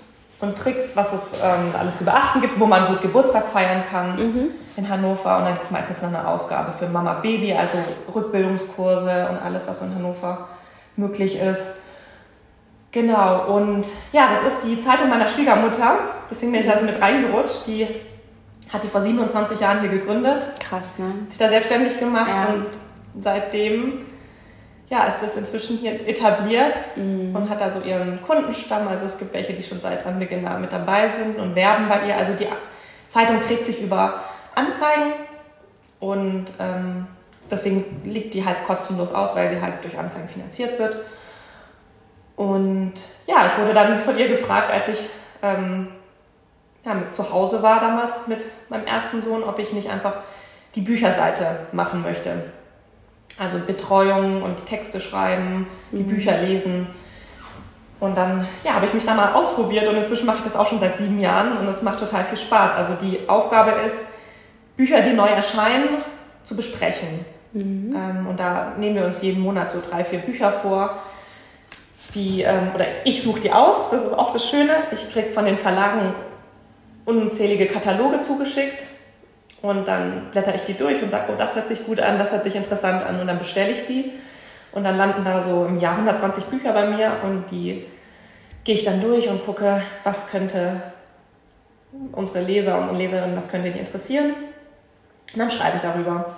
und 0.41 0.57
Tricks, 0.57 0.97
was 0.97 1.13
es 1.13 1.35
ähm, 1.35 1.75
alles 1.79 1.99
zu 1.99 2.05
beachten 2.05 2.41
gibt, 2.41 2.59
wo 2.61 2.67
man 2.67 2.87
gut 2.87 3.01
Geburtstag 3.03 3.47
feiern 3.49 3.83
kann 3.91 4.17
mhm. 4.17 4.51
in 4.77 4.89
Hannover. 4.89 5.39
Und 5.39 5.45
dann 5.45 5.55
gibt 5.55 5.65
es 5.65 5.71
meistens 5.71 6.03
noch 6.03 6.09
eine 6.09 6.27
Ausgabe 6.27 6.73
für 6.73 6.87
Mama 6.89 7.15
Baby, 7.15 7.53
also 7.53 7.79
Rückbildungskurse 8.15 9.29
und 9.31 9.39
alles, 9.39 9.67
was 9.67 9.81
so 9.81 9.85
in 9.85 9.95
Hannover 9.95 10.49
möglich 10.97 11.41
ist. 11.41 11.81
Genau, 12.91 13.55
und 13.55 13.87
ja, 14.13 14.31
das 14.33 14.55
ist 14.55 14.65
die 14.65 14.81
Zeitung 14.81 15.11
meiner 15.11 15.29
Schwiegermutter. 15.29 15.99
Deswegen 16.31 16.53
bin 16.53 16.63
ich 16.63 16.67
da 16.67 16.81
mit 16.81 17.01
reingerutscht. 17.01 17.67
Die 17.67 17.87
hat 18.73 18.83
die 18.83 18.89
vor 18.89 19.03
27 19.03 19.61
Jahren 19.61 19.81
hier 19.81 19.91
gegründet. 19.91 20.47
Krass, 20.61 20.99
ne? 20.99 21.07
Hat 21.07 21.31
sich 21.31 21.39
da 21.39 21.49
selbstständig 21.49 21.99
gemacht 21.99 22.31
ja. 22.31 22.55
und 22.55 22.67
seitdem 23.19 24.05
ja, 24.91 25.05
ist 25.05 25.23
das 25.23 25.37
inzwischen 25.37 25.77
hier 25.77 26.07
etabliert 26.07 26.81
mhm. 26.97 27.37
und 27.37 27.51
hat 27.51 27.61
da 27.61 27.71
so 27.71 27.81
ihren 27.81 28.23
Kundenstamm. 28.23 28.89
Also 28.89 29.05
es 29.07 29.19
gibt 29.19 29.35
welche, 29.35 29.53
die 29.53 29.63
schon 29.63 29.81
seit 29.81 30.07
Anbeginn 30.07 30.45
da 30.45 30.59
mit 30.59 30.73
dabei 30.73 31.09
sind 31.09 31.39
und 31.39 31.55
werben 31.55 31.89
bei 31.89 32.07
ihr. 32.09 32.17
Also 32.17 32.33
die 32.33 32.47
Zeitung 33.11 33.41
trägt 33.43 33.67
sich 33.67 33.83
über 33.83 34.23
Anzeigen 34.55 35.13
und 36.01 36.47
ähm, 36.59 37.07
deswegen 37.51 38.01
liegt 38.05 38.33
die 38.33 38.45
halt 38.45 38.65
kostenlos 38.67 39.13
aus, 39.13 39.37
weil 39.37 39.51
sie 39.51 39.61
halt 39.61 39.85
durch 39.85 39.99
Anzeigen 39.99 40.29
finanziert 40.29 40.79
wird. 40.79 40.97
Und 42.39 42.93
ja, 43.27 43.47
ich 43.47 43.61
wurde 43.61 43.75
dann 43.75 43.99
von 43.99 44.17
ihr 44.17 44.29
gefragt, 44.29 44.71
als 44.71 44.87
ich 44.87 44.99
ähm, 45.43 45.89
ja, 46.85 47.09
zu 47.11 47.33
Hause 47.33 47.65
war 47.65 47.81
damals 47.81 48.29
mit 48.29 48.47
meinem 48.69 48.87
ersten 48.87 49.21
Sohn, 49.21 49.43
ob 49.43 49.59
ich 49.59 49.73
nicht 49.73 49.91
einfach 49.91 50.19
die 50.77 50.83
Bücherseite 50.83 51.67
machen 51.73 52.01
möchte. 52.01 52.45
Also 53.41 53.59
Betreuung 53.59 54.43
und 54.43 54.61
die 54.61 54.65
Texte 54.65 55.01
schreiben, 55.01 55.67
die 55.91 56.05
mhm. 56.05 56.11
Bücher 56.11 56.39
lesen. 56.39 56.87
Und 57.99 58.17
dann 58.17 58.47
ja, 58.63 58.75
habe 58.75 58.87
ich 58.87 58.95
mich 58.95 59.05
da 59.05 59.15
mal 59.15 59.33
ausprobiert 59.33 59.89
und 59.89 59.97
inzwischen 59.97 60.27
mache 60.27 60.39
ich 60.39 60.45
das 60.45 60.55
auch 60.55 60.69
schon 60.69 60.79
seit 60.79 60.97
sieben 60.97 61.19
Jahren 61.19 61.59
und 61.59 61.67
es 61.67 61.83
macht 61.83 61.99
total 61.99 62.23
viel 62.23 62.39
Spaß. 62.39 62.77
Also 62.77 62.95
die 63.03 63.29
Aufgabe 63.29 63.73
ist, 63.85 64.05
Bücher, 64.77 65.01
die 65.01 65.13
neu 65.13 65.27
erscheinen, 65.27 66.05
zu 66.45 66.55
besprechen. 66.55 67.27
Mhm. 67.53 67.97
Ähm, 67.97 68.27
und 68.29 68.39
da 68.39 68.75
nehmen 68.79 68.95
wir 68.95 69.05
uns 69.07 69.23
jeden 69.23 69.43
Monat 69.43 69.73
so 69.73 69.83
drei, 69.85 70.05
vier 70.05 70.21
Bücher 70.21 70.53
vor. 70.53 70.99
Die, 72.15 72.43
ähm, 72.43 72.71
oder 72.75 72.87
ich 73.05 73.23
suche 73.23 73.41
die 73.41 73.53
aus, 73.53 73.91
das 73.91 74.05
ist 74.05 74.13
auch 74.13 74.31
das 74.31 74.49
Schöne. 74.49 74.73
Ich 74.93 75.13
kriege 75.13 75.31
von 75.33 75.45
den 75.45 75.59
Verlagen 75.59 76.15
unzählige 77.05 77.67
Kataloge 77.67 78.19
zugeschickt 78.19 78.87
und 79.63 79.89
dann 79.89 80.31
blätter 80.31 80.55
ich 80.55 80.63
die 80.63 80.75
durch 80.75 81.03
und 81.03 81.11
sage, 81.11 81.33
oh, 81.33 81.37
das 81.37 81.55
hört 81.55 81.67
sich 81.67 81.85
gut 81.85 82.01
an, 82.01 82.19
das 82.19 82.33
hört 82.33 82.45
sich 82.45 82.55
interessant 82.55 83.03
an 83.03 83.21
und 83.21 83.27
dann 83.27 83.39
bestelle 83.39 83.73
ich 83.73 83.87
die. 83.87 84.13
Und 84.73 84.85
dann 84.85 84.97
landen 84.97 85.25
da 85.25 85.41
so 85.41 85.65
im 85.65 85.81
Jahr 85.81 85.95
120 85.95 86.45
Bücher 86.45 86.73
bei 86.73 86.87
mir 86.89 87.17
und 87.23 87.51
die 87.51 87.87
gehe 88.65 88.75
ich 88.75 88.85
dann 88.85 89.01
durch 89.01 89.29
und 89.29 89.45
gucke, 89.45 89.83
was 90.05 90.31
könnte 90.31 90.83
unsere 92.13 92.45
Leser 92.45 92.79
und 92.79 92.97
Leserinnen, 92.97 93.37
was 93.37 93.51
könnte 93.51 93.71
die 93.71 93.79
interessieren. 93.79 94.35
Und 95.33 95.39
dann 95.39 95.51
schreibe 95.51 95.77
ich 95.77 95.83
darüber. 95.83 96.37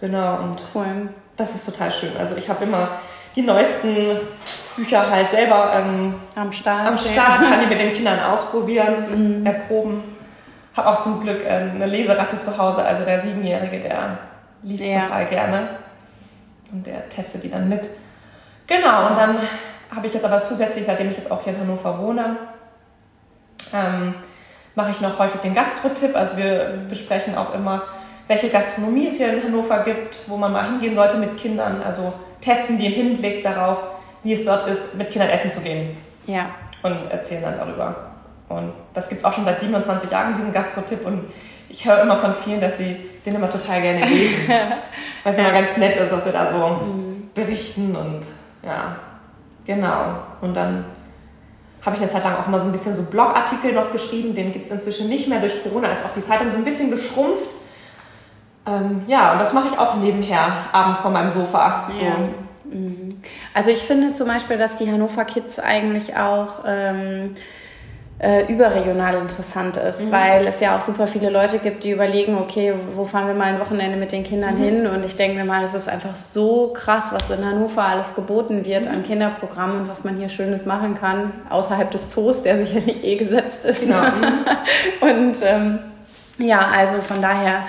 Genau, 0.00 0.42
und 0.42 0.56
cool. 0.74 1.08
das 1.36 1.56
ist 1.56 1.66
total 1.66 1.90
schön. 1.90 2.16
Also 2.16 2.36
ich 2.36 2.48
habe 2.48 2.64
immer 2.64 2.88
die 3.38 3.42
neuesten 3.42 4.16
Bücher 4.76 5.08
halt 5.08 5.30
selber 5.30 5.72
ähm, 5.74 6.14
am 6.34 6.52
Start, 6.52 6.88
am 6.88 6.98
Start 6.98 7.40
kann 7.40 7.62
ich 7.62 7.68
mit 7.68 7.80
den 7.80 7.92
Kindern 7.94 8.20
ausprobieren, 8.20 9.40
mhm. 9.40 9.46
erproben 9.46 10.02
habe 10.78 10.88
auch 10.90 11.02
zum 11.02 11.20
Glück 11.20 11.40
ähm, 11.44 11.72
eine 11.74 11.86
Leseratte 11.86 12.38
zu 12.38 12.56
Hause, 12.56 12.82
also 12.82 13.04
der 13.04 13.20
Siebenjährige, 13.20 13.80
der 13.80 14.18
liest 14.62 14.84
ja. 14.84 15.02
total 15.02 15.26
gerne. 15.26 15.68
Und 16.72 16.86
der 16.86 17.08
testet 17.08 17.42
die 17.42 17.50
dann 17.50 17.68
mit. 17.68 17.88
Genau, 18.66 19.08
und 19.08 19.16
dann 19.16 19.38
habe 19.94 20.06
ich 20.06 20.14
jetzt 20.14 20.24
aber 20.24 20.38
zusätzlich, 20.38 20.84
seitdem 20.86 21.10
ich 21.10 21.16
jetzt 21.16 21.30
auch 21.30 21.42
hier 21.42 21.54
in 21.54 21.60
Hannover 21.60 21.98
wohne, 21.98 22.36
ähm, 23.74 24.14
mache 24.74 24.90
ich 24.90 25.00
noch 25.00 25.18
häufig 25.18 25.40
den 25.40 25.54
Gastro-Tipp. 25.54 26.14
Also 26.14 26.36
wir 26.36 26.78
besprechen 26.88 27.36
auch 27.36 27.54
immer, 27.54 27.82
welche 28.26 28.50
Gastronomie 28.50 29.08
es 29.08 29.16
hier 29.16 29.32
in 29.32 29.42
Hannover 29.42 29.82
gibt, 29.82 30.18
wo 30.26 30.36
man 30.36 30.52
mal 30.52 30.64
hingehen 30.64 30.94
sollte 30.94 31.16
mit 31.16 31.36
Kindern. 31.38 31.82
Also 31.82 32.12
testen 32.40 32.78
die 32.78 32.86
im 32.86 32.92
Hinblick 32.92 33.42
darauf, 33.42 33.78
wie 34.22 34.32
es 34.32 34.44
dort 34.44 34.68
ist, 34.68 34.94
mit 34.94 35.10
Kindern 35.10 35.30
essen 35.30 35.50
zu 35.50 35.60
gehen. 35.60 35.96
Ja. 36.26 36.50
Und 36.82 37.10
erzählen 37.10 37.42
dann 37.42 37.58
darüber. 37.58 37.94
Und 38.48 38.72
das 38.94 39.08
gibt 39.08 39.20
es 39.20 39.24
auch 39.24 39.32
schon 39.32 39.44
seit 39.44 39.60
27 39.60 40.10
Jahren, 40.10 40.34
diesen 40.34 40.52
Gastro-Tipp. 40.52 41.04
Und 41.04 41.24
ich 41.68 41.84
höre 41.84 42.02
immer 42.02 42.16
von 42.16 42.32
vielen, 42.34 42.60
dass 42.60 42.78
sie 42.78 42.96
den 43.24 43.34
immer 43.34 43.50
total 43.50 43.82
gerne 43.82 44.04
lesen. 44.04 44.48
weil 45.24 45.32
es 45.32 45.38
ja. 45.38 45.44
immer 45.44 45.60
ganz 45.60 45.76
nett 45.76 45.96
ist, 45.96 46.12
dass 46.12 46.24
wir 46.24 46.32
da 46.32 46.50
so 46.50 46.84
mhm. 46.84 47.30
berichten 47.34 47.94
und 47.94 48.20
ja, 48.62 48.96
genau. 49.64 50.22
Und 50.40 50.54
dann 50.54 50.84
habe 51.84 51.96
ich 51.96 52.02
eine 52.02 52.10
Zeit 52.10 52.24
lang 52.24 52.36
auch 52.36 52.46
immer 52.46 52.58
so 52.58 52.66
ein 52.66 52.72
bisschen 52.72 52.94
so 52.94 53.02
Blogartikel 53.04 53.72
noch 53.72 53.92
geschrieben. 53.92 54.34
Den 54.34 54.52
gibt 54.52 54.66
es 54.66 54.72
inzwischen 54.72 55.08
nicht 55.08 55.28
mehr. 55.28 55.40
Durch 55.40 55.62
Corona 55.62 55.90
ist 55.92 56.04
auch 56.04 56.14
die 56.16 56.24
Zeitung 56.24 56.50
so 56.50 56.56
ein 56.56 56.64
bisschen 56.64 56.90
geschrumpft. 56.90 57.48
Ähm, 58.68 59.02
ja, 59.06 59.32
und 59.32 59.40
das 59.40 59.52
mache 59.52 59.68
ich 59.72 59.78
auch 59.78 59.96
nebenher, 59.96 60.40
abends 60.72 61.00
vor 61.00 61.10
meinem 61.10 61.30
Sofa. 61.30 61.88
So. 61.90 62.04
Ja. 62.04 62.12
Mhm. 62.64 63.20
Also 63.54 63.70
ich 63.70 63.82
finde 63.82 64.12
zum 64.12 64.28
Beispiel, 64.28 64.58
dass 64.58 64.76
die 64.76 64.90
Hannover 64.90 65.24
Kids 65.24 65.58
eigentlich 65.58 66.16
auch... 66.16 66.60
Ähm, 66.66 67.34
äh, 68.20 68.52
überregional 68.52 69.16
interessant 69.18 69.76
ist, 69.76 70.06
mhm. 70.06 70.12
weil 70.12 70.46
es 70.48 70.58
ja 70.58 70.76
auch 70.76 70.80
super 70.80 71.06
viele 71.06 71.30
Leute 71.30 71.58
gibt, 71.58 71.84
die 71.84 71.92
überlegen, 71.92 72.36
okay, 72.36 72.74
wo 72.94 73.04
fahren 73.04 73.28
wir 73.28 73.34
mal 73.34 73.44
ein 73.44 73.60
Wochenende 73.60 73.96
mit 73.96 74.10
den 74.10 74.24
Kindern 74.24 74.56
mhm. 74.56 74.62
hin? 74.62 74.86
Und 74.88 75.04
ich 75.04 75.16
denke 75.16 75.36
mir 75.36 75.44
mal, 75.44 75.62
es 75.62 75.74
ist 75.74 75.88
einfach 75.88 76.16
so 76.16 76.72
krass, 76.74 77.12
was 77.12 77.30
in 77.30 77.44
Hannover 77.44 77.84
alles 77.84 78.14
geboten 78.14 78.64
wird 78.64 78.86
mhm. 78.86 78.90
an 78.90 79.04
Kinderprogrammen 79.04 79.82
und 79.82 79.88
was 79.88 80.02
man 80.02 80.16
hier 80.16 80.28
Schönes 80.28 80.66
machen 80.66 80.96
kann, 80.96 81.30
außerhalb 81.48 81.90
des 81.92 82.10
Zoos, 82.10 82.42
der 82.42 82.58
sicherlich 82.58 83.04
eh 83.04 83.16
gesetzt 83.16 83.64
ist. 83.64 83.82
Genau. 83.82 84.02
und 85.00 85.36
ähm, 85.42 85.78
ja, 86.38 86.68
also 86.74 86.96
von 86.96 87.22
daher 87.22 87.62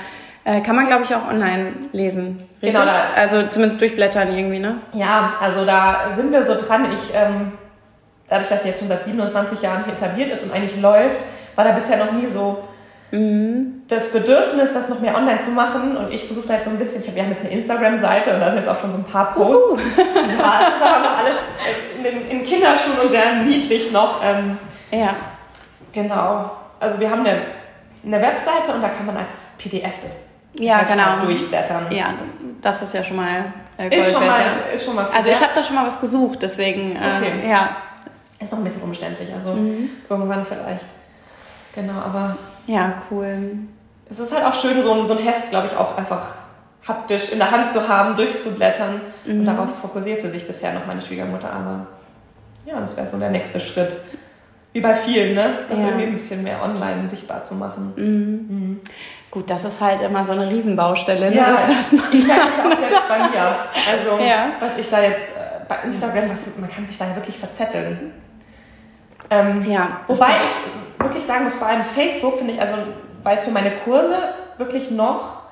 äh, 0.44 0.62
kann 0.62 0.76
man, 0.76 0.86
glaube 0.86 1.04
ich, 1.04 1.14
auch 1.16 1.28
online 1.28 1.74
lesen. 1.92 2.38
Richtig? 2.62 2.80
Genau. 2.80 2.86
Da, 2.86 3.14
also 3.16 3.44
zumindest 3.48 3.82
durchblättern 3.82 4.36
irgendwie, 4.36 4.60
ne? 4.60 4.78
Ja, 4.94 5.34
also 5.40 5.66
da 5.66 6.14
sind 6.16 6.32
wir 6.32 6.44
so 6.44 6.56
dran. 6.56 6.92
Ich 6.92 7.14
ähm 7.14 7.54
dadurch, 8.30 8.50
dass 8.50 8.64
sie 8.64 8.70
jetzt 8.70 8.80
schon 8.80 8.88
seit 8.88 9.04
27 9.04 9.62
Jahren 9.62 9.90
etabliert 9.90 10.32
ist 10.32 10.44
und 10.44 10.54
eigentlich 10.54 10.80
läuft, 10.80 11.18
war 11.56 11.66
da 11.66 11.72
bisher 11.72 11.98
noch 11.98 12.12
nie 12.12 12.28
so 12.28 12.64
mhm. 13.12 13.82
das 13.88 14.12
Bedürfnis, 14.12 14.74
das 14.74 14.88
noch 14.88 15.00
mehr 15.00 15.16
online 15.16 15.40
zu 15.40 15.50
machen. 15.50 15.98
Und 15.98 16.12
ich 16.12 16.26
versuche 16.26 16.48
da 16.48 16.56
jetzt 16.56 16.66
so 16.66 16.70
ein 16.70 16.78
bisschen, 16.78 17.02
ich 17.02 17.08
hab, 17.08 17.16
wir 17.16 17.24
haben 17.24 17.32
jetzt 17.32 17.42
eine 17.42 17.52
Instagram-Seite 17.52 18.34
und 18.34 18.40
da 18.40 18.48
sind 18.48 18.58
jetzt 18.58 18.70
auch 18.70 18.80
schon 18.80 18.92
so 18.92 18.98
ein 18.98 19.04
paar 19.04 19.34
Posts. 19.34 19.82
Ja, 19.98 20.60
das 20.60 20.70
ist 20.70 20.82
aber 20.82 21.04
noch 21.04 21.18
alles 21.18 21.38
in, 21.98 22.06
in, 22.06 22.40
in 22.40 22.46
Kinderschuhen 22.46 23.00
und 23.00 23.10
sehr 23.10 23.34
niedlich 23.46 23.92
noch. 23.92 24.22
Ähm, 24.24 24.58
ja. 24.92 25.16
Genau. 25.92 26.52
Also 26.80 27.00
wir 27.00 27.10
haben 27.10 27.26
eine, 27.26 27.42
eine 28.06 28.22
Webseite 28.22 28.74
und 28.74 28.82
da 28.82 28.90
kann 28.90 29.06
man 29.06 29.18
als 29.18 29.48
PDF 29.58 29.96
das 30.02 30.18
ja, 30.54 30.84
genau. 30.84 31.26
durchblättern. 31.26 31.88
Ja, 31.92 32.14
das 32.62 32.82
ist 32.82 32.94
ja 32.94 33.04
schon 33.04 33.18
mal 33.18 33.54
äh, 33.78 33.98
ist, 33.98 34.12
schon 34.12 34.26
mal, 34.26 34.42
ist 34.74 34.86
schon 34.86 34.96
mal 34.96 35.08
Also 35.16 35.30
ich 35.30 35.42
habe 35.42 35.52
da 35.56 35.64
schon 35.64 35.76
mal 35.76 35.86
was 35.86 36.00
gesucht, 36.00 36.40
deswegen 36.42 36.96
äh, 36.98 37.18
okay. 37.18 37.50
ja. 37.50 37.78
Ist 38.40 38.52
noch 38.52 38.60
ein 38.60 38.64
bisschen 38.64 38.84
umständlich, 38.84 39.30
also 39.34 39.54
mhm. 39.54 39.90
irgendwann 40.10 40.46
vielleicht. 40.46 40.86
Genau, 41.76 41.94
aber. 41.94 42.38
Ja, 42.68 43.02
cool. 43.10 43.58
Es 44.10 44.20
ist 44.20 44.34
halt 44.34 44.46
auch 44.46 44.54
schön, 44.54 44.82
so 44.82 44.94
ein, 44.94 45.08
so 45.08 45.18
ein 45.18 45.24
Heft, 45.24 45.50
glaube 45.50 45.68
ich, 45.68 45.76
auch 45.76 45.98
einfach 45.98 46.28
haptisch 46.88 47.32
in 47.32 47.40
der 47.40 47.52
Hand 47.52 47.72
zu 47.72 47.88
haben, 47.88 48.16
durchzublättern. 48.16 49.02
Mhm. 49.26 49.40
Und 49.40 49.46
darauf 49.46 49.80
fokussiert 49.80 50.22
sie 50.22 50.30
sich 50.30 50.48
bisher 50.48 50.74
noch, 50.74 50.86
meine 50.86 51.02
Schwiegermutter. 51.02 51.52
Aber 51.52 51.88
ja, 52.66 52.80
das 52.80 52.96
wäre 52.98 53.08
so 53.08 53.18
der 53.18 53.30
nächste 53.30 53.60
Schritt. 53.60 53.96
Wie 54.72 54.82
bei 54.82 54.96
vielen, 54.96 55.36
ne? 55.36 55.58
Das 55.68 55.80
ja. 55.80 55.88
irgendwie 55.88 56.06
ein 56.06 56.14
bisschen 56.14 56.44
mehr 56.44 56.62
online 56.64 57.08
sichtbar 57.08 57.44
zu 57.44 57.56
machen. 57.56 57.94
Mhm. 57.96 58.56
Mhm. 58.56 58.80
Gut, 59.32 59.50
das 59.50 59.64
ist 59.64 59.80
halt 59.80 60.02
immer 60.02 60.26
so 60.26 60.32
eine 60.32 60.50
Riesenbaustelle, 60.50 61.30
ne? 61.30 61.36
Ja, 61.36 61.52
das, 61.52 61.70
was 61.70 61.94
man 61.94 62.06
ich 62.12 62.26
merke 62.26 62.48
das 62.48 62.66
auch 62.66 62.80
selbst 62.80 63.08
bei 63.08 63.30
mir. 63.30 63.58
Also, 63.92 64.24
ja. 64.24 64.52
was 64.60 64.78
ich 64.78 64.90
da 64.90 65.02
jetzt 65.02 65.30
äh, 65.30 65.64
bei 65.68 65.76
Instagram, 65.84 66.26
man 66.60 66.70
kann 66.70 66.88
sich 66.88 66.98
da 66.98 67.16
wirklich 67.16 67.38
verzetteln. 67.38 68.14
Ähm, 69.30 69.70
ja, 69.70 70.02
wobei 70.08 70.30
ich 70.30 71.04
wirklich 71.04 71.24
sagen 71.24 71.44
muss, 71.44 71.56
vor 71.56 71.68
allem 71.68 71.84
Facebook 71.84 72.40
finde 72.40 72.54
ich, 72.54 72.62
also 72.62 72.74
weil 73.24 73.38
es 73.38 73.46
für 73.46 73.52
meine 73.52 73.72
Kurse 73.72 74.16
wirklich 74.58 74.90
noch, 74.92 75.44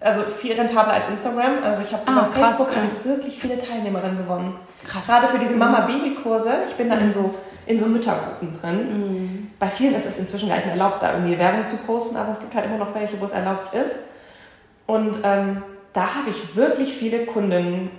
also 0.00 0.22
viel 0.22 0.54
rentabler 0.54 0.94
als 0.94 1.08
Instagram. 1.08 1.62
Also 1.62 1.82
ich 1.82 1.92
habe 1.92 2.04
ah, 2.06 2.12
über 2.12 2.24
Facebook 2.24 2.74
ja. 2.74 2.82
ich 2.84 3.04
wirklich 3.04 3.38
viele 3.38 3.58
Teilnehmerinnen 3.58 4.18
gewonnen. 4.18 4.58
Krass. 4.86 5.06
Gerade 5.06 5.28
für 5.28 5.38
diese 5.38 5.52
mhm. 5.52 5.58
Mama-Baby-Kurse. 5.58 6.64
Ich 6.68 6.74
bin 6.76 6.88
da 6.88 6.96
in 6.96 7.10
so, 7.10 7.34
in 7.68 7.78
so 7.78 7.86
Müttergruppen 7.86 8.52
drin. 8.60 8.76
Mhm. 8.76 9.50
Bei 9.58 9.68
vielen 9.68 9.94
ist 9.94 10.06
es 10.06 10.18
inzwischen 10.18 10.48
gar 10.48 10.56
nicht 10.56 10.66
mehr 10.66 10.74
erlaubt, 10.74 11.02
da 11.02 11.12
irgendwie 11.12 11.38
Werbung 11.38 11.66
zu 11.66 11.76
posten, 11.76 12.16
aber 12.16 12.32
es 12.32 12.40
gibt 12.40 12.54
halt 12.54 12.66
immer 12.66 12.78
noch 12.78 12.94
welche, 12.94 13.20
wo 13.20 13.24
es 13.24 13.32
erlaubt 13.32 13.74
ist. 13.74 14.00
Und 14.86 15.18
ähm, 15.22 15.62
da 15.92 16.14
habe 16.14 16.30
ich 16.30 16.56
wirklich 16.56 16.94
viele 16.94 17.26
Kunden 17.26 17.90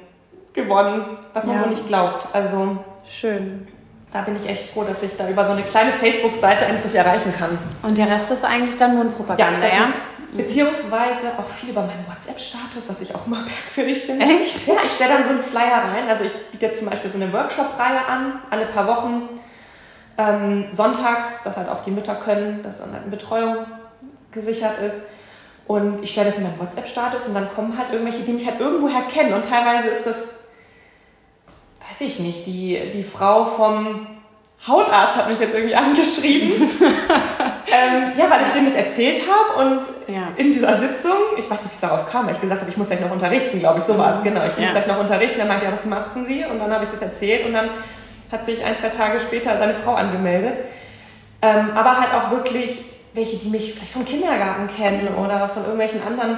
gewonnen, 0.54 1.06
was 1.34 1.46
man 1.46 1.56
ja. 1.56 1.64
so 1.64 1.70
nicht 1.70 1.88
glaubt. 1.88 2.28
Also 2.34 2.78
schön 3.06 3.68
da 4.12 4.22
bin 4.22 4.36
ich 4.36 4.50
echt 4.50 4.68
froh, 4.68 4.84
dass 4.84 5.04
ich 5.04 5.16
da 5.18 5.30
über 5.30 5.46
so 5.46 5.52
eine 5.52 5.62
kleine 5.64 5.94
Facebook-Seite 5.94 6.66
endlich 6.66 6.82
so 6.82 6.90
viel 6.90 6.98
erreichen 6.98 7.34
kann. 7.38 7.58
Und 7.84 7.98
der 7.98 8.10
Rest 8.10 8.32
ist 8.32 8.44
eigentlich 8.44 8.76
dann 8.76 8.96
Mundpropaganda, 8.96 9.68
ja? 9.68 9.94
Beziehungsweise 10.32 11.34
auch 11.38 11.50
viel 11.50 11.70
über 11.70 11.82
meinen 11.82 12.06
WhatsApp-Status, 12.08 12.88
was 12.88 13.02
ich 13.02 13.14
auch 13.16 13.26
immer 13.26 13.44
merkwürdig 13.76 14.04
finde. 14.06 14.26
Echt? 14.26 14.68
Ja, 14.68 14.76
ich 14.86 14.92
stelle 14.92 15.14
dann 15.14 15.24
so 15.24 15.30
einen 15.30 15.42
Flyer 15.42 15.84
rein. 15.94 16.08
Also 16.08 16.24
ich 16.24 16.32
biete 16.52 16.68
jetzt 16.68 16.80
zum 16.80 16.90
Beispiel 16.90 17.10
so 17.10 17.18
eine 17.18 17.32
Workshop-Reihe 17.32 18.06
an, 18.08 18.40
alle 18.50 18.66
paar 18.66 18.88
Wochen. 18.88 19.40
Ähm, 20.20 20.66
sonntags, 20.70 21.44
dass 21.44 21.56
halt 21.58 21.70
auch 21.70 21.82
die 21.84 21.92
Mütter 21.92 22.16
können, 22.16 22.62
dass 22.62 22.80
dann 22.80 22.92
halt 22.92 23.04
eine 23.04 23.12
Betreuung 23.12 23.66
gesichert 24.32 24.78
ist. 24.86 25.02
Und 25.66 26.04
ich 26.04 26.12
stelle 26.12 26.28
das 26.28 26.38
in 26.38 26.44
meinen 26.44 26.60
WhatsApp-Status 26.60 27.28
und 27.28 27.36
dann 27.36 27.48
kommen 27.56 27.78
halt 27.78 27.92
irgendwelche, 27.94 28.24
die 28.24 28.34
mich 28.34 28.46
halt 28.46 28.60
irgendwoher 28.60 29.04
kennen. 29.04 29.34
Und 29.34 29.46
teilweise 29.46 29.88
ist 29.88 30.06
das 30.06 30.26
weiß 31.90 32.08
ich 32.08 32.20
nicht, 32.20 32.46
die, 32.46 32.92
die 32.94 33.04
Frau 33.04 33.46
vom 33.46 34.08
Hautarzt 34.68 35.16
hat 35.16 35.30
mich 35.30 35.40
jetzt 35.40 35.54
irgendwie 35.56 35.76
angeschrieben. 35.76 36.52
ähm, 36.82 38.12
ja, 38.16 38.30
weil 38.30 38.42
ich 38.44 38.50
dem 38.50 38.66
das 38.66 38.76
erzählt 38.76 39.22
habe 39.22 39.70
und 39.70 39.82
Ja. 40.14 40.28
in 40.36 40.52
dieser 40.52 40.78
Sitzung, 40.80 41.14
ich 41.38 41.50
weiß 41.50 41.62
nicht, 41.64 41.72
wie 41.72 41.76
es 41.76 41.82
darauf 41.82 42.10
kam, 42.12 42.26
weil 42.28 42.36
ich 42.36 42.42
gesagt 42.42 42.60
habe, 42.62 42.70
ich 42.70 42.78
muss 42.78 42.88
gleich 42.90 43.00
noch 43.00 43.12
unterrichten, 43.12 43.60
glaube 43.60 43.80
ich, 43.80 43.86
so 43.86 43.98
war 43.98 44.16
es, 44.16 44.24
genau. 44.24 44.42
Ich 44.46 44.56
muss 44.58 44.66
Ja. 44.66 44.72
gleich 44.72 44.88
noch 44.88 45.00
unterrichten. 45.00 45.40
Dann 45.40 45.48
meinte 45.48 45.66
er, 45.66 45.72
was 45.72 45.86
machen 45.86 46.26
Sie? 46.26 46.44
Und 46.46 46.60
dann 46.60 46.72
habe 46.74 46.84
ich 46.84 46.90
das 46.90 47.02
erzählt 47.02 47.46
und 47.46 47.54
dann 47.54 47.70
hat 48.32 48.46
sich 48.46 48.64
ein, 48.64 48.76
zwei 48.76 48.90
Tage 48.90 49.20
später 49.20 49.58
seine 49.58 49.76
Frau 49.76 49.96
angemeldet. 49.96 50.60
Ähm, 51.42 51.72
aber 51.76 52.00
halt 52.00 52.14
auch 52.14 52.32
wirklich 52.32 52.86
welche, 53.14 53.38
die 53.38 53.50
mich 53.50 53.74
vielleicht 53.74 53.92
vom 53.92 54.06
Kindergarten 54.06 54.68
kennen 54.68 55.08
oder 55.16 55.48
von 55.48 55.64
irgendwelchen 55.64 56.02
anderen 56.06 56.38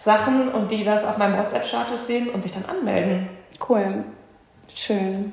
Sachen 0.00 0.48
und 0.48 0.70
die 0.70 0.84
das 0.84 1.04
auf 1.04 1.18
meinem 1.18 1.36
WhatsApp-Status 1.38 2.06
sehen 2.06 2.28
und 2.30 2.42
sich 2.42 2.52
dann 2.52 2.64
anmelden. 2.64 3.28
Cool. 3.68 4.04
Schön. 4.72 5.32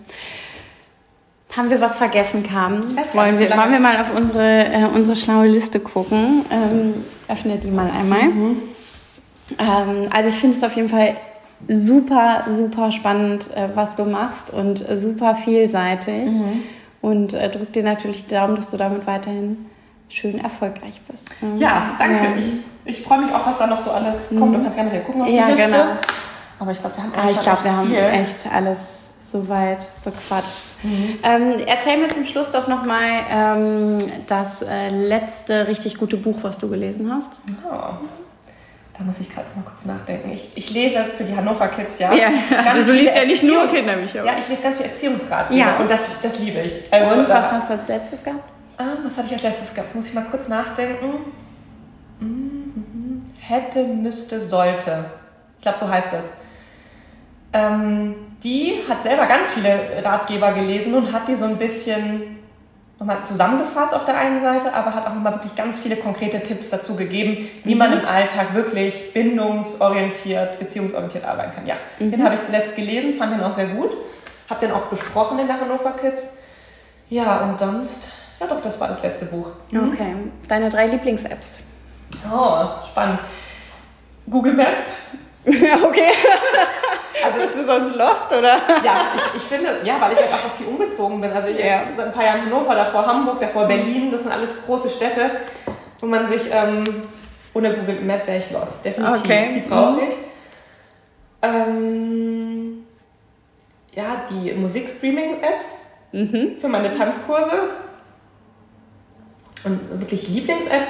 Haben 1.55 1.69
wir 1.69 1.79
was 1.79 1.97
vergessen, 1.97 2.43
Carmen? 2.43 2.97
Wollen 3.13 3.39
wir, 3.39 3.49
wollen 3.55 3.71
wir 3.71 3.79
mal 3.79 4.01
auf 4.01 4.13
unsere, 4.13 4.65
äh, 4.65 4.85
unsere 4.93 5.15
schlaue 5.15 5.47
Liste 5.47 5.79
gucken? 5.79 6.45
Ähm, 6.51 7.05
öffne 7.29 7.57
die 7.57 7.71
mal 7.71 7.89
einmal. 7.89 8.23
Mhm. 8.23 8.61
Ähm, 9.57 10.09
also 10.11 10.29
ich 10.29 10.35
finde 10.35 10.57
es 10.57 10.63
auf 10.63 10.75
jeden 10.75 10.89
Fall 10.89 11.15
super, 11.67 12.45
super 12.49 12.91
spannend, 12.91 13.49
äh, 13.55 13.69
was 13.75 13.95
du 13.95 14.03
machst 14.05 14.51
und 14.51 14.87
äh, 14.87 14.97
super 14.97 15.35
vielseitig. 15.35 16.29
Mhm. 16.31 16.63
Und 17.01 17.33
äh, 17.33 17.49
drück 17.49 17.71
dir 17.73 17.83
natürlich 17.83 18.25
die 18.25 18.33
Daumen, 18.33 18.55
dass 18.55 18.71
du 18.71 18.77
damit 18.77 19.05
weiterhin 19.05 19.65
schön 20.09 20.39
erfolgreich 20.39 21.01
bist. 21.07 21.29
Ähm, 21.43 21.57
Ja, 21.57 21.91
danke. 21.99 22.15
ja. 22.15 22.31
Ich, 22.37 22.51
ich 22.99 23.01
freue 23.03 23.19
mich 23.21 23.33
auch, 23.33 23.45
was 23.45 23.57
da 23.57 23.67
noch 23.67 23.79
so 23.81 23.91
alles 23.91 24.29
kommt. 24.29 24.55
Du 24.55 24.61
kannst 24.61 24.75
gerne 24.75 24.89
mal 24.89 24.95
hier 24.95 25.05
gucken 25.05 25.21
auf 25.21 25.27
die 25.27 25.35
Ja, 25.35 25.47
Liste. 25.47 25.63
genau. 25.63 25.83
Aber 26.59 26.71
ich 26.71 26.79
glaube, 26.79 26.95
wir 26.95 27.03
haben 27.03 27.11
Ah, 27.15 27.29
ich 27.29 27.39
glaube, 27.41 27.57
echt 27.57 27.63
wir 27.65 27.77
haben 27.77 27.93
echt 27.93 28.47
alles 28.53 29.01
soweit 29.21 29.91
bequatscht. 30.03 30.75
Ähm, 31.23 31.53
erzähl 31.65 31.97
mir 31.97 32.07
zum 32.07 32.25
Schluss 32.25 32.51
doch 32.51 32.67
nochmal 32.67 33.09
ähm, 33.29 33.97
das 34.27 34.61
äh, 34.61 34.89
letzte 34.89 35.67
richtig 35.67 35.97
gute 35.97 36.15
Buch, 36.17 36.37
was 36.43 36.57
du 36.59 36.69
gelesen 36.69 37.11
hast. 37.13 37.31
Ah, 37.69 37.97
Da 38.97 39.03
muss 39.03 39.19
ich 39.19 39.29
gerade 39.34 39.47
mal 39.55 39.63
kurz 39.65 39.84
nachdenken. 39.86 40.29
Ich, 40.31 40.49
ich 40.55 40.69
lese 40.71 41.03
für 41.17 41.25
die 41.25 41.36
Hannover 41.36 41.67
Kids, 41.67 41.99
ja. 41.99 42.13
Ja, 42.13 42.29
also 42.65 42.91
du 42.93 42.97
liest 42.97 43.13
ja 43.13 43.25
nicht 43.25 43.43
nur 43.43 43.63
Erziehung- 43.63 43.75
Kinderbücher. 43.75 44.23
Ja, 44.25 44.38
ich 44.39 44.47
lese 44.47 44.62
ganz 44.62 44.77
viel 44.77 44.86
Erziehungsratgeber. 44.86 45.60
Ja. 45.60 45.75
Und 45.77 45.91
das, 45.91 46.05
das 46.21 46.39
liebe 46.39 46.62
ich. 46.62 46.81
Also, 46.91 47.15
Und 47.15 47.27
was 47.29 47.51
hast 47.51 47.69
du 47.69 47.73
als 47.73 47.88
letztes 47.89 48.23
gehabt? 48.23 48.43
Ah, 48.77 48.84
was 49.03 49.17
hatte 49.17 49.27
ich 49.27 49.34
als 49.34 49.43
letztes 49.43 49.73
gehabt? 49.73 49.89
Jetzt 49.89 49.95
muss 49.95 50.05
ich 50.08 50.13
mal 50.13 50.25
kurz 50.31 50.47
nachdenken. 50.47 51.13
Mhm. 52.21 53.25
Hätte, 53.39 53.84
müsste, 53.84 54.39
sollte. 54.41 55.05
Ich 55.58 55.62
glaube, 55.63 55.77
so 55.77 55.89
heißt 55.89 56.13
das. 56.13 56.31
Ähm, 57.53 58.15
die 58.43 58.75
hat 58.88 59.01
selber 59.03 59.25
ganz 59.27 59.51
viele 59.51 60.03
Ratgeber 60.03 60.53
gelesen 60.53 60.93
und 60.93 61.12
hat 61.12 61.27
die 61.27 61.36
so 61.36 61.45
ein 61.45 61.58
bisschen 61.58 62.38
nochmal 62.99 63.23
zusammengefasst 63.25 63.93
auf 63.93 64.05
der 64.05 64.17
einen 64.17 64.41
Seite, 64.41 64.73
aber 64.73 64.93
hat 64.93 65.05
auch 65.05 65.13
nochmal 65.13 65.34
wirklich 65.34 65.55
ganz 65.55 65.77
viele 65.77 65.97
konkrete 65.97 66.41
Tipps 66.41 66.69
dazu 66.69 66.95
gegeben, 66.95 67.49
wie 67.63 67.75
man 67.75 67.91
im 67.93 68.05
Alltag 68.05 68.53
wirklich 68.53 69.13
bindungsorientiert, 69.13 70.60
beziehungsorientiert 70.60 71.25
arbeiten 71.25 71.53
kann. 71.53 71.67
Ja, 71.67 71.75
den 71.99 72.23
habe 72.23 72.36
ich 72.36 72.41
zuletzt 72.41 72.75
gelesen, 72.75 73.15
fand 73.15 73.34
den 73.34 73.43
auch 73.43 73.53
sehr 73.53 73.67
gut. 73.67 73.91
Hab 74.49 74.60
den 74.60 74.71
auch 74.71 74.86
besprochen 74.86 75.39
in 75.39 75.47
der 75.47 75.60
Hannover 75.60 75.91
Kids. 75.93 76.38
Ja, 77.10 77.45
und 77.45 77.60
sonst, 77.60 78.10
ja 78.39 78.47
doch, 78.47 78.62
das 78.62 78.79
war 78.79 78.88
das 78.88 79.01
letzte 79.01 79.25
Buch. 79.25 79.47
Okay. 79.69 80.15
Deine 80.47 80.69
drei 80.69 80.88
Lieblings-Apps. 80.88 81.60
Oh, 82.31 82.65
spannend. 82.89 83.19
Google 84.29 84.53
Maps. 84.53 84.84
okay. 85.84 86.10
Also, 87.23 87.39
Bist 87.39 87.58
du 87.58 87.63
sonst 87.63 87.95
lost, 87.95 88.27
oder? 88.31 88.58
ja, 88.84 89.12
ich, 89.15 89.38
ich 89.38 89.41
finde, 89.43 89.79
ja, 89.84 89.99
weil 90.01 90.13
ich 90.13 90.19
halt 90.19 90.34
einfach 90.34 90.51
viel 90.58 90.67
umgezogen 90.67 91.21
bin. 91.21 91.31
Also 91.31 91.49
jetzt 91.49 91.63
Ja. 91.65 91.81
seit 91.95 92.08
ein 92.08 92.12
paar 92.13 92.23
Jahren 92.25 92.41
Hannover, 92.45 92.75
davor 92.75 93.05
Hamburg, 93.05 93.39
davor 93.39 93.65
Berlin. 93.65 94.12
Das 94.12 94.23
sind 94.23 94.31
alles 94.31 94.65
große 94.65 94.89
Städte, 94.89 95.31
wo 95.99 96.08
man 96.08 96.25
sich, 96.27 96.41
ähm, 96.51 96.84
ohne 97.53 97.73
Google 97.75 98.01
Maps 98.01 98.27
wäre 98.27 98.39
ich 98.39 98.51
lost. 98.51 98.84
Definitiv. 98.84 99.23
Okay. 99.23 99.51
Die 99.55 99.69
brauche 99.69 100.01
ich. 100.10 100.15
Ähm, 101.41 102.86
ja, 103.93 104.25
die 104.29 104.51
Musikstreaming-Apps 104.53 105.75
Mhm. 106.12 106.60
für 106.60 106.67
meine 106.67 106.91
Tanzkurse. 106.91 107.69
Und 109.63 109.84
so 109.84 109.99
wirklich 109.99 110.27
Lieblings-App. 110.27 110.88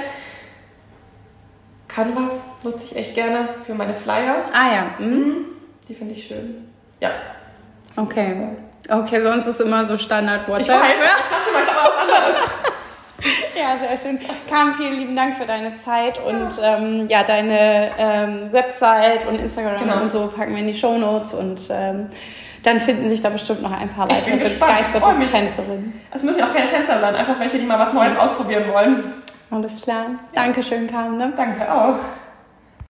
Canvas 1.96 2.42
nutze 2.62 2.84
ich 2.84 2.96
echt 2.96 3.14
gerne 3.14 3.48
für 3.64 3.72
meine 3.74 3.94
Flyer. 3.94 4.44
Ah 4.52 4.74
ja. 4.74 4.86
Mhm. 5.04 5.46
Die 5.88 5.94
finde 5.94 6.12
ich 6.14 6.26
schön. 6.26 6.68
Ja. 7.00 7.08
Okay. 7.96 8.36
Okay, 8.90 9.22
sonst 9.22 9.46
ist 9.46 9.60
immer 9.62 9.82
so 9.86 9.96
Standard 9.96 10.42
Ich 10.42 10.48
WhatsApp. 10.48 10.68
weiß, 10.68 10.90
ich 10.94 11.00
dachte 11.00 11.22
es 11.56 11.62
ist 11.62 11.70
aber 11.70 11.88
was 11.94 12.02
anderes. 12.02 12.40
Ja, 13.56 13.74
sehr 13.78 13.96
schön. 13.96 14.20
Carmen, 14.48 14.74
vielen 14.74 14.92
lieben 14.92 15.16
Dank 15.16 15.34
für 15.36 15.46
deine 15.46 15.74
Zeit 15.74 16.20
und 16.22 16.48
ähm, 16.62 17.08
ja, 17.08 17.24
deine 17.24 17.88
ähm, 17.98 18.52
Website 18.52 19.26
und 19.26 19.40
Instagram 19.40 19.80
Genau. 19.80 20.02
und 20.02 20.12
so 20.12 20.26
packen 20.28 20.52
wir 20.52 20.60
in 20.60 20.66
die 20.68 20.74
Shownotes 20.74 21.32
und 21.32 21.60
ähm, 21.70 22.06
dann 22.62 22.78
finden 22.78 23.08
sich 23.08 23.22
da 23.22 23.30
bestimmt 23.30 23.62
noch 23.62 23.72
ein 23.72 23.88
paar 23.88 24.08
Ich 24.10 24.16
weitere. 24.16 24.46
Ich 24.46 24.60
begeisterte. 24.60 25.24
Tänzerinnen. 25.30 26.00
Es 26.12 26.22
müssen 26.22 26.38
ja 26.38 26.46
auch 26.48 26.54
keine 26.54 26.68
Tänzer 26.68 27.00
sein, 27.00 27.16
einfach 27.16 27.40
welche, 27.40 27.58
die 27.58 27.64
mal 27.64 27.78
was 27.78 27.92
Neues 27.94 28.16
ausprobieren 28.16 28.70
wollen. 28.70 29.02
Alles 29.50 29.82
klar. 29.82 30.10
Dankeschön, 30.34 30.88
Carmen. 30.88 31.18
Ne? 31.18 31.32
Danke 31.36 31.72
auch. 31.72 31.98